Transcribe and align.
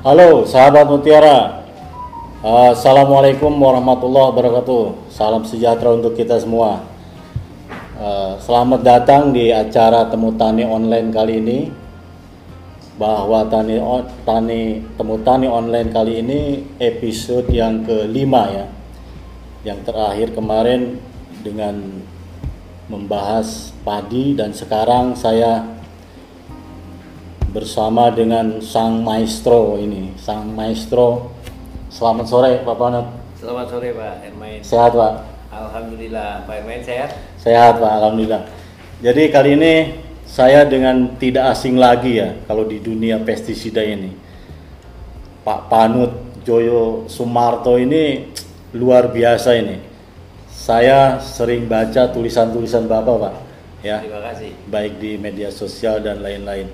Halo 0.00 0.48
sahabat 0.48 0.88
Mutiara. 0.88 1.60
Assalamualaikum 2.40 3.52
warahmatullahi 3.52 4.32
wabarakatuh. 4.32 5.12
Salam 5.12 5.44
sejahtera 5.44 5.92
untuk 5.92 6.16
kita 6.16 6.40
semua. 6.40 6.88
Uh, 8.00 8.32
Selamat 8.40 8.80
datang 8.80 9.28
di 9.28 9.52
acara 9.52 10.08
Temu 10.08 10.32
Tani 10.40 10.64
Online 10.64 11.12
kali 11.12 11.44
ini. 11.44 11.58
Bahwa 12.96 13.44
Tani, 13.52 13.76
Tani 14.24 14.80
Temu 14.96 15.20
Tani 15.20 15.52
Online 15.52 15.92
kali 15.92 16.24
ini 16.24 16.40
episode 16.80 17.52
yang 17.52 17.84
kelima 17.84 18.48
ya. 18.48 18.66
Yang 19.68 19.84
terakhir 19.84 20.32
kemarin 20.32 20.96
dengan 21.44 21.76
membahas 22.88 23.76
padi 23.84 24.32
dan 24.32 24.56
sekarang 24.56 25.12
saya 25.12 25.60
bersama 27.50 28.14
dengan 28.14 28.62
sang 28.62 29.02
maestro 29.02 29.74
ini, 29.74 30.14
sang 30.14 30.54
maestro. 30.54 31.34
Selamat 31.90 32.26
sore 32.30 32.62
Pak 32.62 32.76
Panut. 32.78 33.06
Selamat 33.34 33.66
sore 33.66 33.90
Pak 33.90 34.14
Ermain. 34.22 34.62
Sehat 34.62 34.94
Pak? 34.94 35.12
Alhamdulillah 35.50 36.46
Pak 36.46 36.54
Ermain 36.62 36.82
sehat. 36.86 37.10
Sehat 37.34 37.82
Pak, 37.82 37.92
alhamdulillah. 37.98 38.46
Jadi 39.02 39.22
kali 39.34 39.58
ini 39.58 39.74
saya 40.22 40.62
dengan 40.62 41.18
tidak 41.18 41.50
asing 41.58 41.74
lagi 41.74 42.22
ya 42.22 42.38
kalau 42.46 42.62
di 42.62 42.78
dunia 42.78 43.18
pestisida 43.18 43.82
ini. 43.82 44.14
Pak 45.42 45.66
Panut 45.66 46.12
Joyo 46.46 47.10
Sumarto 47.10 47.74
ini 47.74 48.30
luar 48.78 49.10
biasa 49.10 49.58
ini. 49.58 49.82
Saya 50.46 51.18
sering 51.18 51.66
baca 51.66 52.14
tulisan-tulisan 52.14 52.86
Bapak 52.86 53.16
Pak, 53.18 53.34
ya. 53.82 53.98
Terima 53.98 54.22
kasih. 54.22 54.54
baik 54.70 55.02
di 55.02 55.18
media 55.18 55.50
sosial 55.50 55.98
dan 55.98 56.22
lain-lain. 56.22 56.70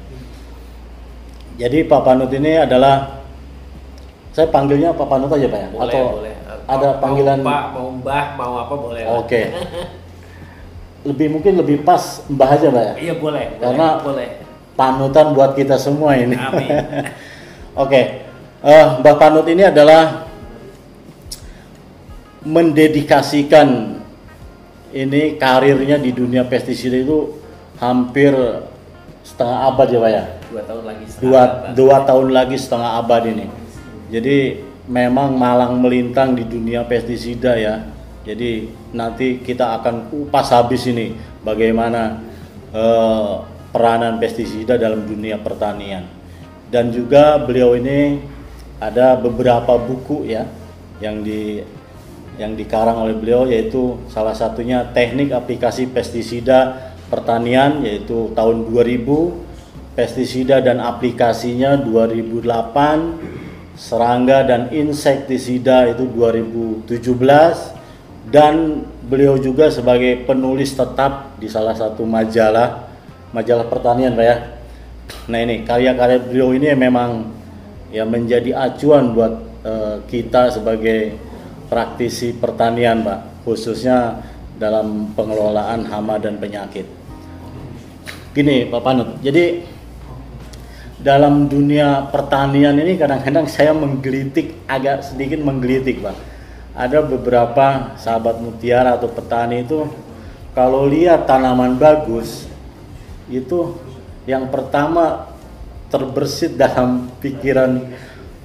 Jadi 1.57 1.89
Pak 1.89 2.01
Panut 2.05 2.29
ini 2.31 2.53
adalah 2.55 3.25
saya 4.31 4.53
panggilnya 4.53 4.93
Pak 4.93 5.09
Panut 5.09 5.31
aja 5.31 5.47
Pak 5.49 5.59
ya? 5.59 5.69
Boleh, 5.73 5.89
Atau 5.89 6.05
boleh. 6.21 6.35
ada 6.69 6.89
Mau- 6.93 7.01
panggilan 7.01 7.39
mau 7.41 7.49
Pak, 7.49 7.63
mau 7.73 7.89
Mbah, 7.95 8.25
mau 8.37 8.53
apa 8.61 8.75
boleh. 8.77 9.03
Oke. 9.17 9.43
Lebih 11.09 11.29
mungkin 11.31 11.55
lebih 11.55 11.87
pas 11.87 12.21
Mbah 12.27 12.51
aja 12.51 12.67
Pak 12.69 12.83
ya? 12.83 12.93
Iya 13.01 13.15
boleh. 13.17 13.45
Karena- 13.57 14.01
boleh. 14.01 14.29
Panutan 14.77 15.33
buat 15.33 15.57
kita 15.57 15.81
semua 15.81 16.21
ini. 16.21 16.37
Amin. 16.37 16.69
Oke. 17.83 18.27
Eh, 18.61 18.87
Mbah 19.01 19.17
Panut 19.17 19.49
ini 19.49 19.65
adalah 19.65 20.29
mendedikasikan 22.45 23.99
ini 24.93 25.35
karirnya 25.37 25.97
di 25.97 26.13
dunia 26.13 26.45
pestisida 26.45 26.95
itu 26.95 27.41
hampir 27.77 28.33
setengah 29.23 29.59
abad 29.67 29.89
ya 29.89 29.99
Pak 29.99 30.11
ya? 30.11 30.25
Dua 30.47 30.63
tahun 30.63 30.85
lagi. 30.87 31.05
setengah 31.11 31.23
dua, 31.27 31.41
abad. 31.43 31.71
dua 31.75 31.97
tahun 32.07 32.29
lagi 32.31 32.57
setengah 32.57 32.91
abad 33.03 33.23
ini. 33.27 33.47
Jadi 34.07 34.39
memang 34.87 35.35
malang 35.35 35.83
melintang 35.83 36.39
di 36.39 36.47
dunia 36.47 36.87
pestisida 36.87 37.59
ya. 37.59 37.83
Jadi 38.27 38.71
nanti 38.95 39.43
kita 39.43 39.79
akan 39.83 40.11
kupas 40.11 40.51
habis 40.51 40.87
ini 40.87 41.15
bagaimana 41.43 42.23
eh, 42.75 43.33
peranan 43.71 44.19
pestisida 44.23 44.79
dalam 44.79 45.03
dunia 45.07 45.39
pertanian. 45.39 46.07
Dan 46.67 46.91
juga 46.91 47.39
beliau 47.39 47.79
ini 47.79 48.19
ada 48.83 49.15
beberapa 49.17 49.79
buku 49.79 50.27
ya 50.27 50.47
yang 50.99 51.23
di 51.23 51.63
yang 52.37 52.53
dikarang 52.53 53.01
oleh 53.01 53.17
beliau 53.17 53.49
yaitu 53.49 53.97
salah 54.13 54.37
satunya 54.37 54.85
teknik 54.93 55.33
aplikasi 55.33 55.89
pestisida 55.89 56.93
pertanian 57.09 57.81
yaitu 57.81 58.29
tahun 58.37 58.69
2000 58.69 59.46
pestisida 59.97 60.61
dan 60.61 60.79
aplikasinya 60.79 61.81
2008 61.81 63.75
serangga 63.77 64.45
dan 64.45 64.69
insektisida 64.73 65.89
itu 65.93 66.05
2017 66.13 66.93
dan 68.29 68.85
beliau 69.07 69.41
juga 69.41 69.73
sebagai 69.73 70.29
penulis 70.29 70.77
tetap 70.77 71.41
di 71.41 71.49
salah 71.49 71.73
satu 71.73 72.05
majalah 72.05 72.89
majalah 73.31 73.69
pertanian 73.69 74.17
Pak 74.17 74.27
ya. 74.27 74.37
Nah 75.31 75.39
ini 75.39 75.63
karya-karya 75.63 76.19
beliau 76.25 76.51
ini 76.57 76.73
memang 76.75 77.31
ya 77.95 78.03
menjadi 78.03 78.53
acuan 78.57 79.15
buat 79.15 79.33
eh, 79.63 79.97
kita 80.09 80.51
sebagai 80.51 81.15
praktisi 81.71 82.35
pertanian 82.35 83.05
Pak 83.07 83.49
khususnya 83.49 84.25
dalam 84.57 85.13
pengelolaan 85.13 85.85
hama 85.87 86.17
dan 86.19 86.41
penyakit. 86.41 86.89
Gini 88.33 88.67
Pak 88.67 88.83
Panut 88.83 89.21
jadi 89.23 89.76
dalam 90.97 91.45
dunia 91.45 92.09
pertanian 92.09 92.77
ini 92.81 92.97
kadang-kadang 92.97 93.45
saya 93.45 93.77
menggelitik 93.77 94.65
agak 94.65 95.05
sedikit 95.05 95.41
menggelitik 95.45 96.01
Pak. 96.01 96.17
Ada 96.77 97.05
beberapa 97.05 97.97
sahabat 97.97 98.41
mutiara 98.41 98.97
atau 98.97 99.09
petani 99.09 99.65
itu 99.65 99.89
kalau 100.57 100.89
lihat 100.89 101.29
tanaman 101.29 101.77
bagus 101.77 102.49
itu 103.29 103.77
yang 104.25 104.49
pertama 104.49 105.29
terbersit 105.93 106.57
dalam 106.57 107.13
pikiran 107.21 107.81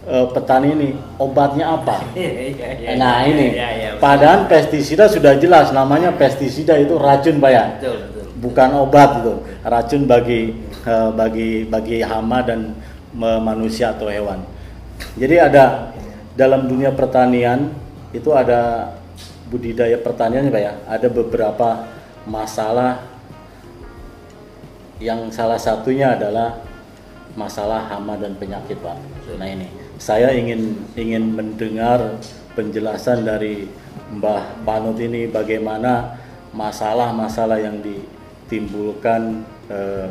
eh, 0.07 0.28
petani 0.31 0.68
ini 0.75 0.89
obatnya 1.19 1.75
apa? 1.75 2.03
Nah 2.91 3.23
iya, 3.23 3.31
ini. 3.31 3.47
iya, 3.56 3.69
iya, 3.75 3.89
padahal 3.95 4.51
pestisida 4.51 5.07
sudah 5.07 5.39
jelas 5.39 5.72
namanya 5.72 6.12
pestisida 6.12 6.75
itu 6.75 7.00
racun 7.00 7.39
Pak 7.39 7.51
ya? 7.51 7.66
Bukan 8.41 8.69
obat 8.75 9.23
itu 9.23 9.33
racun 9.63 10.03
bagi 10.03 10.71
eh, 10.86 11.09
bagi 11.14 11.66
bagi 11.66 12.02
hama 12.02 12.42
dan 12.46 12.75
manusia 13.18 13.92
atau 13.92 14.08
hewan. 14.08 14.40
Jadi 15.19 15.36
ada 15.36 15.92
dalam 16.36 16.68
dunia 16.69 16.96
pertanian 16.96 17.75
itu 18.16 18.31
ada 18.31 18.94
budidaya 19.52 20.00
pertanian 20.00 20.47
ya 20.47 20.52
Pak 20.52 20.62
ya. 20.64 20.74
Ada 20.88 21.08
beberapa 21.12 21.69
masalah. 22.24 23.12
Yang 25.02 25.34
salah 25.34 25.58
satunya 25.58 26.14
adalah 26.14 26.62
masalah 27.34 27.90
hama 27.90 28.16
dan 28.22 28.38
penyakit 28.38 28.78
Pak. 28.80 28.98
Nah 29.36 29.50
ini. 29.50 29.68
Saya 30.02 30.34
ingin 30.34 30.78
ingin 30.98 31.38
mendengar 31.38 32.18
penjelasan 32.58 33.22
dari 33.22 33.69
Mbah 34.18 34.66
Panut 34.66 34.98
ini 34.98 35.30
bagaimana 35.30 36.18
masalah-masalah 36.52 37.62
yang 37.62 37.80
ditimbulkan 37.80 39.46
eh, 39.69 40.09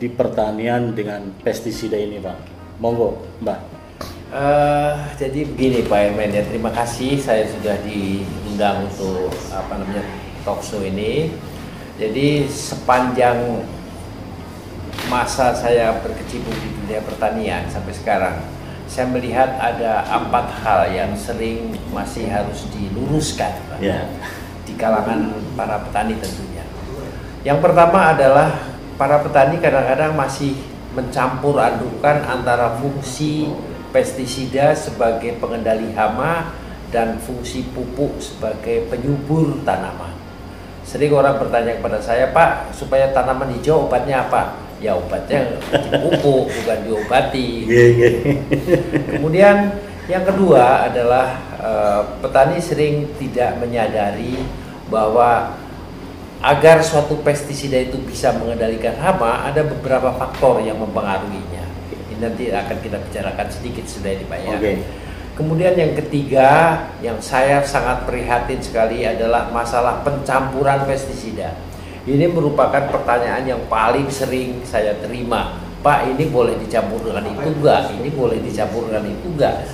di 0.00 0.08
pertanian 0.08 0.96
dengan 0.96 1.28
pestisida 1.44 2.00
ini 2.00 2.16
Pak. 2.16 2.38
Monggo 2.80 3.20
Mbah. 3.44 3.60
Eh, 4.32 4.94
jadi 5.20 5.44
begini 5.44 5.84
Pak 5.84 6.00
Ermain 6.00 6.32
ya 6.32 6.40
terima 6.48 6.72
kasih 6.72 7.20
saya 7.20 7.44
sudah 7.44 7.76
diundang 7.84 8.88
untuk 8.88 9.28
apa 9.52 9.76
namanya 9.76 10.00
talk 10.40 10.64
show 10.64 10.80
ini. 10.80 11.28
Jadi 12.00 12.48
sepanjang 12.48 13.60
masa 15.12 15.52
saya 15.52 16.00
berkecimpung 16.00 16.56
di 16.56 16.68
dunia 16.80 17.04
pertanian 17.04 17.68
sampai 17.68 17.92
sekarang, 17.92 18.36
saya 18.88 19.04
melihat 19.12 19.52
ada 19.60 20.08
empat 20.08 20.46
hal 20.64 20.80
yang 20.88 21.12
sering 21.12 21.76
masih 21.92 22.24
harus 22.30 22.64
diluruskan 22.72 23.52
Pak, 23.68 23.84
Ya. 23.84 24.08
di 24.64 24.72
kalangan 24.80 25.36
para 25.58 25.84
petani 25.84 26.16
tentunya. 26.16 26.64
Yang 27.44 27.58
pertama 27.60 28.16
adalah 28.16 28.69
para 29.00 29.24
petani 29.24 29.56
kadang-kadang 29.56 30.12
masih 30.12 30.52
mencampur 30.92 31.56
adukan 31.56 32.20
antara 32.20 32.76
fungsi 32.76 33.48
pestisida 33.96 34.76
sebagai 34.76 35.40
pengendali 35.40 35.88
hama 35.96 36.52
dan 36.92 37.16
fungsi 37.16 37.64
pupuk 37.72 38.20
sebagai 38.20 38.84
penyubur 38.92 39.56
tanaman. 39.64 40.12
Sering 40.84 41.16
orang 41.16 41.40
bertanya 41.40 41.80
kepada 41.80 41.96
saya, 42.04 42.28
Pak, 42.28 42.76
supaya 42.76 43.08
tanaman 43.16 43.48
hijau 43.56 43.88
obatnya 43.88 44.28
apa? 44.28 44.60
Ya 44.84 44.92
obatnya 44.92 45.56
dipupuk, 45.72 46.52
bukan 46.52 46.78
diobati. 46.84 47.48
Kemudian 49.16 49.80
yang 50.12 50.24
kedua 50.28 50.92
adalah 50.92 51.40
eh, 51.56 52.00
petani 52.20 52.60
sering 52.60 53.16
tidak 53.16 53.56
menyadari 53.62 54.36
bahwa 54.92 55.56
agar 56.40 56.80
suatu 56.80 57.20
pestisida 57.20 57.76
itu 57.76 58.00
bisa 58.00 58.32
mengendalikan 58.32 58.96
hama 58.96 59.44
ada 59.44 59.60
beberapa 59.60 60.08
faktor 60.16 60.64
yang 60.64 60.80
mempengaruhinya. 60.80 61.64
Ini 61.92 62.16
nanti 62.16 62.48
akan 62.48 62.76
kita 62.80 62.96
bicarakan 62.96 63.48
sedikit 63.52 63.84
sudah 63.84 64.10
ini 64.16 64.24
Pak 64.24 64.38
ya. 64.40 64.56
Oke. 64.56 64.72
Kemudian 65.36 65.72
yang 65.72 65.92
ketiga 65.96 66.48
yang 67.00 67.16
saya 67.20 67.64
sangat 67.64 68.04
prihatin 68.04 68.60
sekali 68.60 69.08
adalah 69.08 69.48
masalah 69.48 70.04
pencampuran 70.04 70.84
pestisida. 70.84 71.56
Ini 72.04 72.28
merupakan 72.32 72.88
pertanyaan 72.88 73.44
yang 73.44 73.62
paling 73.68 74.08
sering 74.08 74.64
saya 74.64 74.96
terima. 75.00 75.60
Pak, 75.80 76.12
ini 76.12 76.28
boleh 76.28 76.60
dicampur 76.60 77.00
dengan 77.00 77.24
itu 77.24 77.56
enggak? 77.56 77.88
Ini 77.88 78.08
boleh 78.12 78.36
dicampur 78.44 78.88
dengan 78.92 79.04
itu 79.08 79.26
enggak? 79.32 79.64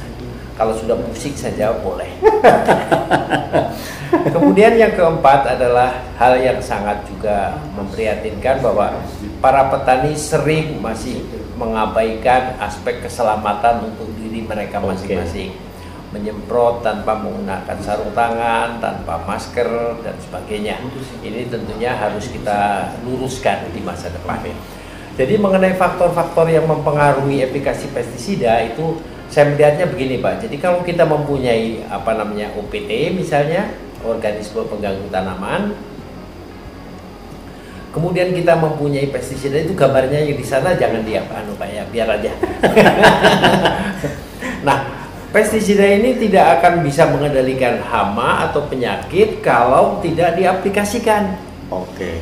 Kalau 0.56 0.72
sudah 0.72 0.96
musik 0.96 1.36
saya 1.36 1.52
jawab 1.52 1.84
boleh. 1.84 2.08
Kemudian 4.34 4.72
yang 4.80 4.96
keempat 4.96 5.58
adalah 5.58 6.00
hal 6.16 6.40
yang 6.40 6.56
sangat 6.64 7.04
juga 7.04 7.60
memprihatinkan 7.76 8.64
bahwa 8.64 8.96
para 9.44 9.68
petani 9.68 10.16
sering 10.16 10.80
masih 10.80 11.20
mengabaikan 11.60 12.56
aspek 12.56 13.04
keselamatan 13.04 13.92
untuk 13.92 14.08
diri 14.16 14.48
mereka 14.48 14.80
masing-masing. 14.80 15.52
Menyemprot 16.14 16.80
tanpa 16.80 17.20
menggunakan 17.20 17.76
sarung 17.82 18.14
tangan, 18.16 18.80
tanpa 18.80 19.20
masker 19.28 19.68
dan 20.00 20.16
sebagainya. 20.24 20.80
Ini 21.20 21.52
tentunya 21.52 21.92
harus 21.92 22.32
kita 22.32 22.88
luruskan 23.04 23.68
di 23.76 23.84
masa 23.84 24.08
depan. 24.08 24.40
Jadi 25.16 25.40
mengenai 25.40 25.76
faktor-faktor 25.76 26.48
yang 26.48 26.68
mempengaruhi 26.68 27.44
efikasi 27.44 27.88
pestisida 27.92 28.68
itu 28.68 29.00
saya 29.30 29.52
melihatnya 29.52 29.86
begini 29.90 30.22
Pak. 30.22 30.46
Jadi 30.46 30.56
kalau 30.62 30.80
kita 30.86 31.02
mempunyai 31.04 31.82
apa 31.90 32.14
namanya 32.14 32.54
OPT 32.54 33.12
misalnya 33.14 33.70
organisme 34.06 34.62
pengganggu 34.66 35.10
tanaman, 35.10 35.74
kemudian 37.90 38.30
kita 38.36 38.54
mempunyai 38.60 39.08
pestisida 39.08 39.56
itu 39.56 39.72
gambarnya 39.72 40.20
yang 40.20 40.36
di 40.36 40.46
sana 40.46 40.76
jangan 40.76 41.00
dia 41.02 41.24
anu 41.26 41.56
Pak 41.56 41.68
ya 41.72 41.82
biar 41.88 42.08
aja. 42.12 42.32
nah 44.66 44.78
pestisida 45.32 45.84
ini 45.84 46.20
tidak 46.20 46.60
akan 46.60 46.84
bisa 46.84 47.08
mengendalikan 47.08 47.80
hama 47.82 48.46
atau 48.48 48.68
penyakit 48.68 49.40
kalau 49.40 49.98
tidak 50.04 50.36
diaplikasikan. 50.36 51.40
Oke. 51.72 52.20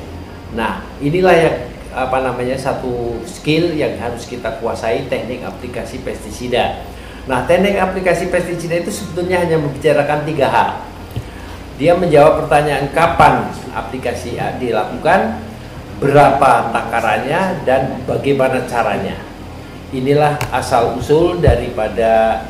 Nah 0.55 0.81
inilah 1.03 1.35
yang 1.37 1.56
apa 1.95 2.19
namanya 2.27 2.59
satu 2.59 3.23
skill 3.23 3.71
yang 3.79 3.95
harus 4.03 4.27
kita 4.27 4.59
kuasai 4.59 5.06
teknik 5.06 5.47
aplikasi 5.47 6.03
pestisida. 6.03 6.94
Nah, 7.25 7.49
teknik 7.49 7.81
aplikasi 7.81 8.29
pestisida 8.29 8.85
itu 8.85 8.93
sebetulnya 8.93 9.41
hanya 9.41 9.56
membicarakan 9.56 10.29
tiga 10.29 10.47
hal. 10.53 10.71
Dia 11.81 11.97
menjawab 11.97 12.44
pertanyaan 12.44 12.93
kapan 12.93 13.49
aplikasi 13.73 14.37
dilakukan, 14.61 15.41
berapa 15.99 16.71
takarannya, 16.71 17.65
dan 17.65 18.05
bagaimana 18.05 18.69
caranya. 18.69 19.19
Inilah 19.91 20.37
asal 20.53 21.00
usul 21.00 21.41
daripada 21.41 22.44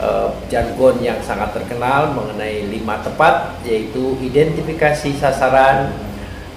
uh, 0.00 0.32
jargon 0.48 0.98
yang 1.04 1.20
sangat 1.20 1.52
terkenal 1.52 2.16
mengenai 2.16 2.66
lima 2.66 2.98
tepat, 3.04 3.60
yaitu 3.62 4.16
identifikasi 4.24 5.20
sasaran, 5.20 5.92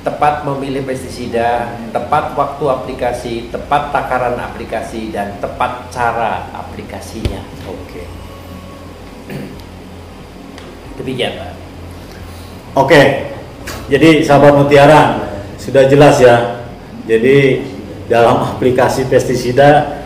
tepat 0.08 0.48
memilih 0.48 0.88
pestisida, 0.88 1.76
tepat 1.92 2.32
waktu 2.40 2.64
aplikasi, 2.64 3.52
tepat 3.52 3.92
takaran 3.92 4.40
aplikasi, 4.40 5.12
dan 5.12 5.36
tepat 5.44 5.92
cara 5.92 6.48
aplikasinya. 6.56 7.44
Oke. 7.68 8.08
Demikian, 11.04 11.36
Pak. 11.36 11.52
Oke. 12.80 13.02
Jadi 13.92 14.24
sahabat 14.24 14.56
mutiara 14.56 15.28
sudah 15.60 15.92
jelas 15.92 16.24
ya. 16.24 16.64
Jadi 17.04 17.68
dalam 18.08 18.56
aplikasi 18.56 19.12
pestisida 19.12 20.00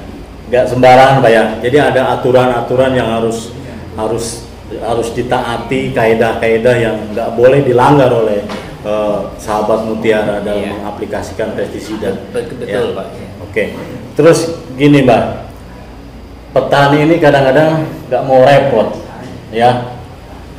nggak 0.49 0.65
sembarangan 0.65 1.21
pak 1.21 1.31
ya. 1.31 1.45
Jadi 1.61 1.77
ada 1.77 2.17
aturan-aturan 2.17 2.97
yang 2.97 3.21
harus 3.21 3.53
harus 3.93 4.49
harus 4.81 5.09
ditaati 5.13 5.93
kaidah-kaidah 5.93 6.75
yang 6.77 6.97
nggak 7.13 7.37
boleh 7.37 7.61
dilanggar 7.61 8.09
oleh 8.09 8.41
uh, 8.85 9.33
sahabat 9.37 9.85
mutiara 9.87 10.41
dalam 10.41 10.61
iya. 10.61 10.73
mengaplikasikan 10.77 11.53
pestisida. 11.57 12.17
Betul, 12.33 12.61
ya. 12.65 12.97
Pak. 12.97 13.07
Ya. 13.13 13.27
Oke. 13.41 13.63
Terus 14.17 14.39
gini 14.75 15.05
Mbak, 15.05 15.23
petani 16.53 16.97
ini 17.07 17.15
kadang-kadang 17.17 17.87
nggak 18.11 18.23
mau 18.27 18.41
repot, 18.43 18.87
ya. 19.53 19.97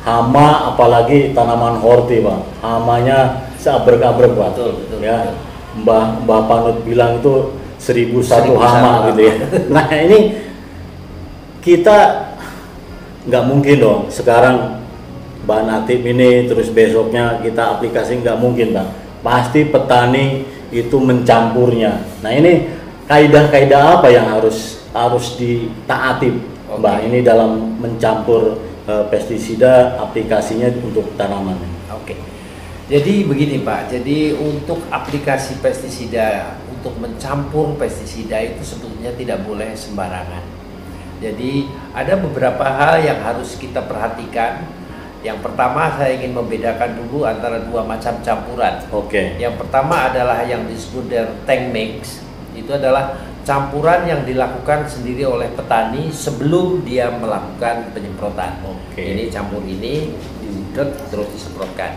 Hama 0.03 0.75
apalagi 0.75 1.31
tanaman 1.31 1.79
horti 1.79 2.19
Pak, 2.19 2.39
hamanya 2.59 3.47
seabrek-abrek 3.55 4.35
Pak. 4.35 4.49
Betul, 4.55 4.71
betul, 4.83 4.99
ya. 4.99 5.31
Mbah 5.73 6.21
Mbah 6.27 6.41
Panut 6.45 6.77
bilang 6.85 7.17
itu 7.17 7.57
seribu 7.81 8.21
satu 8.21 8.55
hama 8.55 9.09
gitu 9.11 9.21
ya. 9.27 9.35
Nah 9.73 9.87
ini 9.91 10.37
kita 11.63 12.29
nggak 13.25 13.43
mungkin 13.47 13.75
dong 13.79 14.01
sekarang 14.11 14.82
bahan 15.43 15.83
aktif 15.83 15.99
ini 16.03 16.47
terus 16.47 16.71
besoknya 16.71 17.43
kita 17.43 17.77
aplikasi 17.79 18.23
nggak 18.23 18.39
mungkin 18.39 18.71
bang 18.71 18.89
pasti 19.23 19.71
petani 19.71 20.43
itu 20.73 20.97
mencampurnya. 20.99 22.01
Nah 22.25 22.31
ini 22.33 22.67
kaidah-kaidah 23.05 24.01
apa 24.01 24.09
yang 24.09 24.27
harus 24.27 24.83
harus 24.91 25.37
ditaati 25.37 26.29
okay. 26.33 26.77
mbak 26.77 26.97
ini 27.07 27.19
dalam 27.21 27.77
mencampur 27.77 28.57
uh, 28.89 29.05
pestisida 29.07 29.95
aplikasinya 30.01 30.69
untuk 30.81 31.13
tanaman. 31.15 31.55
Oke. 31.93 32.13
Okay. 32.13 32.19
jadi 32.89 33.23
begini 33.23 33.63
pak. 33.63 33.93
Jadi 33.93 34.35
untuk 34.35 34.83
aplikasi 34.91 35.61
pestisida 35.63 36.59
untuk 36.67 36.99
mencampur 36.99 37.79
pestisida 37.79 38.43
itu 38.43 38.59
sebetulnya 38.65 39.15
tidak 39.15 39.45
boleh 39.47 39.71
sembarangan. 39.71 40.43
Jadi 41.23 41.71
ada 41.95 42.19
beberapa 42.19 42.67
hal 42.67 42.99
yang 42.99 43.23
harus 43.23 43.55
kita 43.55 43.79
perhatikan 43.87 44.67
yang 45.23 45.39
pertama 45.39 45.87
saya 45.95 46.19
ingin 46.19 46.35
membedakan 46.35 46.99
dulu 46.99 47.23
antara 47.23 47.63
dua 47.63 47.87
macam 47.87 48.19
campuran. 48.19 48.83
Oke. 48.91 49.07
Okay. 49.07 49.25
Yang 49.39 49.55
pertama 49.63 50.11
adalah 50.11 50.43
yang 50.43 50.67
disebut 50.67 51.07
dengan 51.07 51.31
tank 51.47 51.71
mix. 51.71 52.19
Itu 52.51 52.75
adalah 52.75 53.15
campuran 53.47 54.03
yang 54.03 54.21
dilakukan 54.27 54.83
sendiri 54.83 55.23
oleh 55.23 55.47
petani 55.55 56.11
sebelum 56.11 56.83
dia 56.83 57.07
melakukan 57.07 57.95
penyemprotan. 57.95 58.59
Oke. 58.67 58.99
Okay. 58.99 59.15
Ini 59.15 59.23
campur 59.31 59.63
ini 59.63 60.11
diudek 60.43 60.91
terus 61.07 61.31
disemprotkan. 61.31 61.95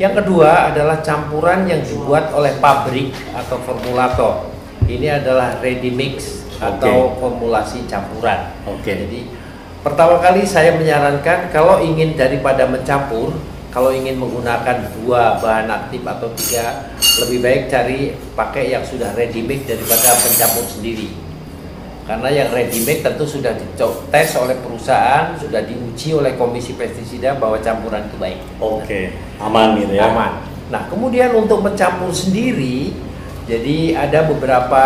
Yang 0.00 0.24
kedua 0.24 0.72
adalah 0.72 1.04
campuran 1.04 1.68
yang 1.68 1.84
dibuat 1.84 2.32
oleh 2.32 2.56
pabrik 2.64 3.12
atau 3.36 3.60
formulator. 3.60 4.48
Ini 4.88 5.20
adalah 5.20 5.60
ready 5.60 5.92
mix 5.92 6.48
atau 6.56 7.12
formulasi 7.20 7.84
campuran. 7.84 8.56
Oke. 8.64 8.88
Okay. 8.88 8.94
Jadi 9.04 9.20
Pertama 9.78 10.18
kali 10.18 10.42
saya 10.42 10.74
menyarankan 10.74 11.54
kalau 11.54 11.78
ingin 11.78 12.18
daripada 12.18 12.66
mencampur, 12.66 13.30
kalau 13.70 13.94
ingin 13.94 14.18
menggunakan 14.18 14.90
dua 14.98 15.38
bahan 15.38 15.70
aktif 15.70 16.02
atau 16.02 16.28
tiga, 16.34 16.90
lebih 17.22 17.38
baik 17.38 17.62
cari 17.70 18.10
pakai 18.34 18.74
yang 18.74 18.82
sudah 18.82 19.14
ready 19.14 19.46
made 19.46 19.62
daripada 19.70 20.18
pencampur 20.18 20.66
sendiri. 20.66 21.14
Karena 22.08 22.32
yang 22.32 22.48
ready 22.50 22.82
made 22.88 23.04
tentu 23.04 23.28
sudah 23.28 23.52
dites 23.54 24.32
oleh 24.34 24.56
perusahaan, 24.58 25.36
sudah 25.36 25.60
diuji 25.62 26.16
oleh 26.16 26.34
komisi 26.34 26.72
pestisida 26.74 27.36
bahwa 27.36 27.60
campuran 27.60 28.08
itu 28.08 28.16
baik. 28.16 28.40
Oke, 28.58 29.12
aman 29.38 29.76
gitu 29.78 29.94
ya. 29.94 30.08
Aman. 30.10 30.32
Nah, 30.72 30.88
kemudian 30.88 31.36
untuk 31.36 31.60
mencampur 31.62 32.10
sendiri, 32.10 32.96
jadi 33.44 33.94
ada 33.94 34.26
beberapa 34.26 34.84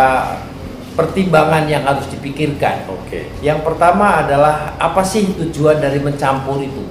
pertimbangan 0.93 1.65
yang 1.65 1.83
harus 1.83 2.05
dipikirkan. 2.09 2.85
Oke. 2.89 3.09
Okay. 3.09 3.23
Yang 3.41 3.65
pertama 3.65 4.21
adalah 4.25 4.77
apa 4.77 5.01
sih 5.01 5.33
tujuan 5.33 5.81
dari 5.81 5.99
mencampur 5.99 6.61
itu? 6.61 6.85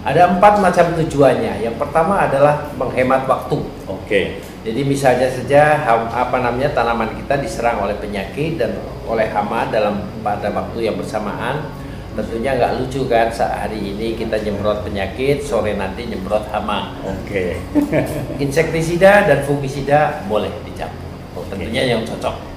Ada 0.00 0.32
empat 0.32 0.64
macam 0.64 0.96
tujuannya. 0.96 1.60
Yang 1.60 1.76
pertama 1.76 2.24
adalah 2.24 2.72
menghemat 2.76 3.28
waktu. 3.28 3.58
Oke. 3.84 4.04
Okay. 4.08 4.24
Jadi 4.60 4.80
misalnya 4.84 5.28
saja 5.28 5.84
apa 5.88 6.36
namanya 6.40 6.72
tanaman 6.76 7.16
kita 7.16 7.40
diserang 7.40 7.80
oleh 7.80 7.96
penyakit 7.96 8.60
dan 8.60 8.76
oleh 9.08 9.28
hama 9.32 9.68
dalam 9.72 10.04
pada 10.20 10.52
waktu 10.52 10.88
yang 10.88 10.96
bersamaan. 11.00 11.64
Tentunya 12.10 12.58
nggak 12.58 12.82
lucu 12.82 13.06
kan 13.06 13.32
saat 13.32 13.64
hari 13.68 13.96
ini 13.96 14.18
kita 14.18 14.42
nyemprot 14.42 14.82
penyakit, 14.84 15.40
sore 15.46 15.78
nanti 15.78 16.04
nyemprot 16.04 16.48
hama. 16.52 16.96
Oke. 17.04 17.56
Okay. 17.56 17.96
Insektisida 18.44 19.24
dan 19.24 19.44
fungisida 19.48 20.24
boleh 20.28 20.52
dicampur. 20.64 21.08
Okay. 21.40 21.56
Tentunya 21.56 21.96
yang 21.96 22.04
cocok. 22.04 22.49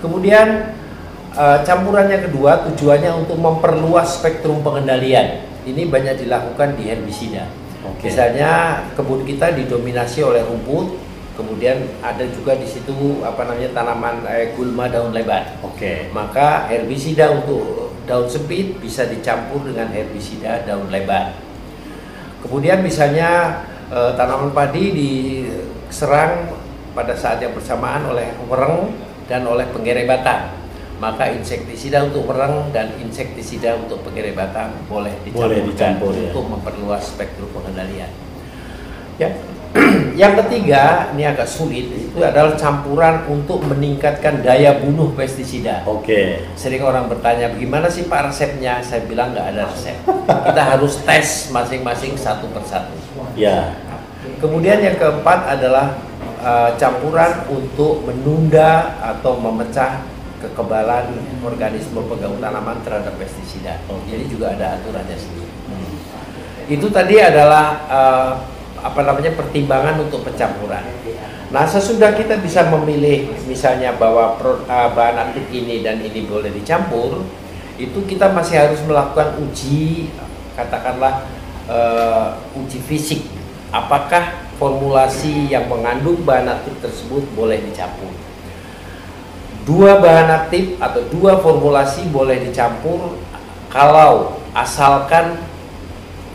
Kemudian 0.00 0.76
uh, 1.36 1.58
campuran 1.62 2.08
yang 2.08 2.24
kedua 2.28 2.64
tujuannya 2.72 3.12
untuk 3.26 3.38
memperluas 3.38 4.20
spektrum 4.20 4.64
pengendalian. 4.64 5.44
Ini 5.66 5.90
banyak 5.90 6.26
dilakukan 6.26 6.78
di 6.78 6.88
herbisida. 6.88 7.46
Okay. 7.96 8.10
Misalnya 8.10 8.82
kebun 8.94 9.22
kita 9.26 9.54
didominasi 9.54 10.22
oleh 10.22 10.42
rumput, 10.42 10.98
kemudian 11.34 11.86
ada 12.02 12.22
juga 12.26 12.54
di 12.54 12.66
situ 12.66 13.22
apa 13.22 13.46
namanya 13.46 13.70
tanaman 13.74 14.26
eh, 14.30 14.54
gulma 14.54 14.86
daun 14.90 15.10
lebar. 15.10 15.58
Oke. 15.62 15.78
Okay. 15.78 15.98
Maka 16.10 16.70
herbisida 16.70 17.30
untuk 17.34 17.94
daun 18.06 18.30
sempit 18.30 18.78
bisa 18.78 19.06
dicampur 19.10 19.66
dengan 19.66 19.90
herbisida 19.90 20.62
daun 20.66 20.86
lebar. 20.90 21.34
Kemudian 22.46 22.82
misalnya 22.82 23.62
eh, 23.90 24.12
tanaman 24.14 24.54
padi 24.54 24.94
diserang 24.94 26.54
pada 26.94 27.12
saat 27.12 27.42
yang 27.42 27.52
bersamaan 27.52 28.06
oleh 28.08 28.32
wereng 28.48 29.05
dan 29.26 29.42
oleh 29.46 29.66
pengerebatan 29.70 30.66
maka 30.96 31.28
insektisida 31.28 32.08
untuk 32.08 32.24
merang 32.24 32.72
dan 32.72 32.88
insektisida 32.96 33.76
untuk 33.76 34.00
pengerebatan 34.00 34.72
boleh 34.88 35.12
dicampurkan 35.28 35.44
boleh 35.44 35.60
dicampur, 35.68 36.12
ya. 36.16 36.32
untuk 36.32 36.44
memperluas 36.56 37.02
spektrum 37.04 37.52
pengendalian. 37.52 38.08
Ya. 39.20 39.28
Yang 40.20 40.40
ketiga, 40.40 41.12
ini 41.12 41.28
agak 41.28 41.44
sulit, 41.44 41.92
itu 41.92 42.16
adalah 42.16 42.56
campuran 42.56 43.28
untuk 43.28 43.60
meningkatkan 43.60 44.40
daya 44.40 44.80
bunuh 44.80 45.12
pestisida. 45.12 45.84
Oke. 45.84 46.48
Sering 46.56 46.80
orang 46.80 47.12
bertanya, 47.12 47.52
bagaimana 47.52 47.92
sih 47.92 48.08
Pak 48.08 48.32
resepnya? 48.32 48.80
Saya 48.80 49.04
bilang 49.04 49.36
nggak 49.36 49.52
ada 49.52 49.68
resep. 49.68 50.00
Kita 50.24 50.62
harus 50.64 51.04
tes 51.04 51.52
masing-masing 51.52 52.16
satu 52.16 52.48
persatu. 52.56 52.96
Ya. 53.36 53.76
Kemudian 54.40 54.80
yang 54.80 54.96
keempat 54.96 55.44
adalah 55.44 56.00
uh, 56.46 56.70
campuran 56.78 57.42
untuk 57.50 58.06
menunda 58.06 58.94
atau 59.02 59.34
memecah 59.42 60.06
kekebalan 60.38 61.18
organisme 61.42 62.06
pengganggu 62.06 62.38
tanaman 62.38 62.78
terhadap 62.86 63.18
pestisida. 63.18 63.82
Oke. 63.90 64.14
Jadi 64.14 64.24
juga 64.30 64.54
ada 64.54 64.78
aturannya 64.78 65.18
sendiri. 65.18 65.50
Itu 66.66 66.90
tadi 66.90 67.18
adalah 67.18 67.66
uh, 67.90 68.32
apa 68.82 69.00
namanya 69.02 69.34
pertimbangan 69.34 69.98
untuk 70.02 70.22
pencampuran. 70.22 70.82
Nah 71.50 71.62
sesudah 71.62 72.14
kita 72.14 72.42
bisa 72.42 72.66
memilih 72.74 73.30
misalnya 73.46 73.94
bahwa 73.94 74.34
pro, 74.34 74.66
uh, 74.66 74.90
bahan 74.90 75.30
aktif 75.30 75.46
ini 75.54 75.82
dan 75.82 76.02
ini 76.02 76.26
boleh 76.26 76.50
dicampur, 76.50 77.22
itu 77.78 77.98
kita 78.06 78.34
masih 78.34 78.58
harus 78.58 78.82
melakukan 78.82 79.38
uji 79.46 80.10
katakanlah 80.58 81.22
uh, 81.70 82.34
uji 82.58 82.82
fisik. 82.82 83.22
Apakah 83.70 84.45
formulasi 84.56 85.52
yang 85.52 85.68
mengandung 85.68 86.24
bahan 86.24 86.48
aktif 86.48 86.74
tersebut 86.80 87.24
boleh 87.32 87.60
dicampur? 87.60 88.12
Dua 89.66 89.98
bahan 89.98 90.30
aktif 90.46 90.78
atau 90.78 91.02
dua 91.10 91.42
formulasi 91.42 92.08
boleh 92.14 92.42
dicampur 92.44 93.18
kalau 93.70 94.38
asalkan 94.54 95.42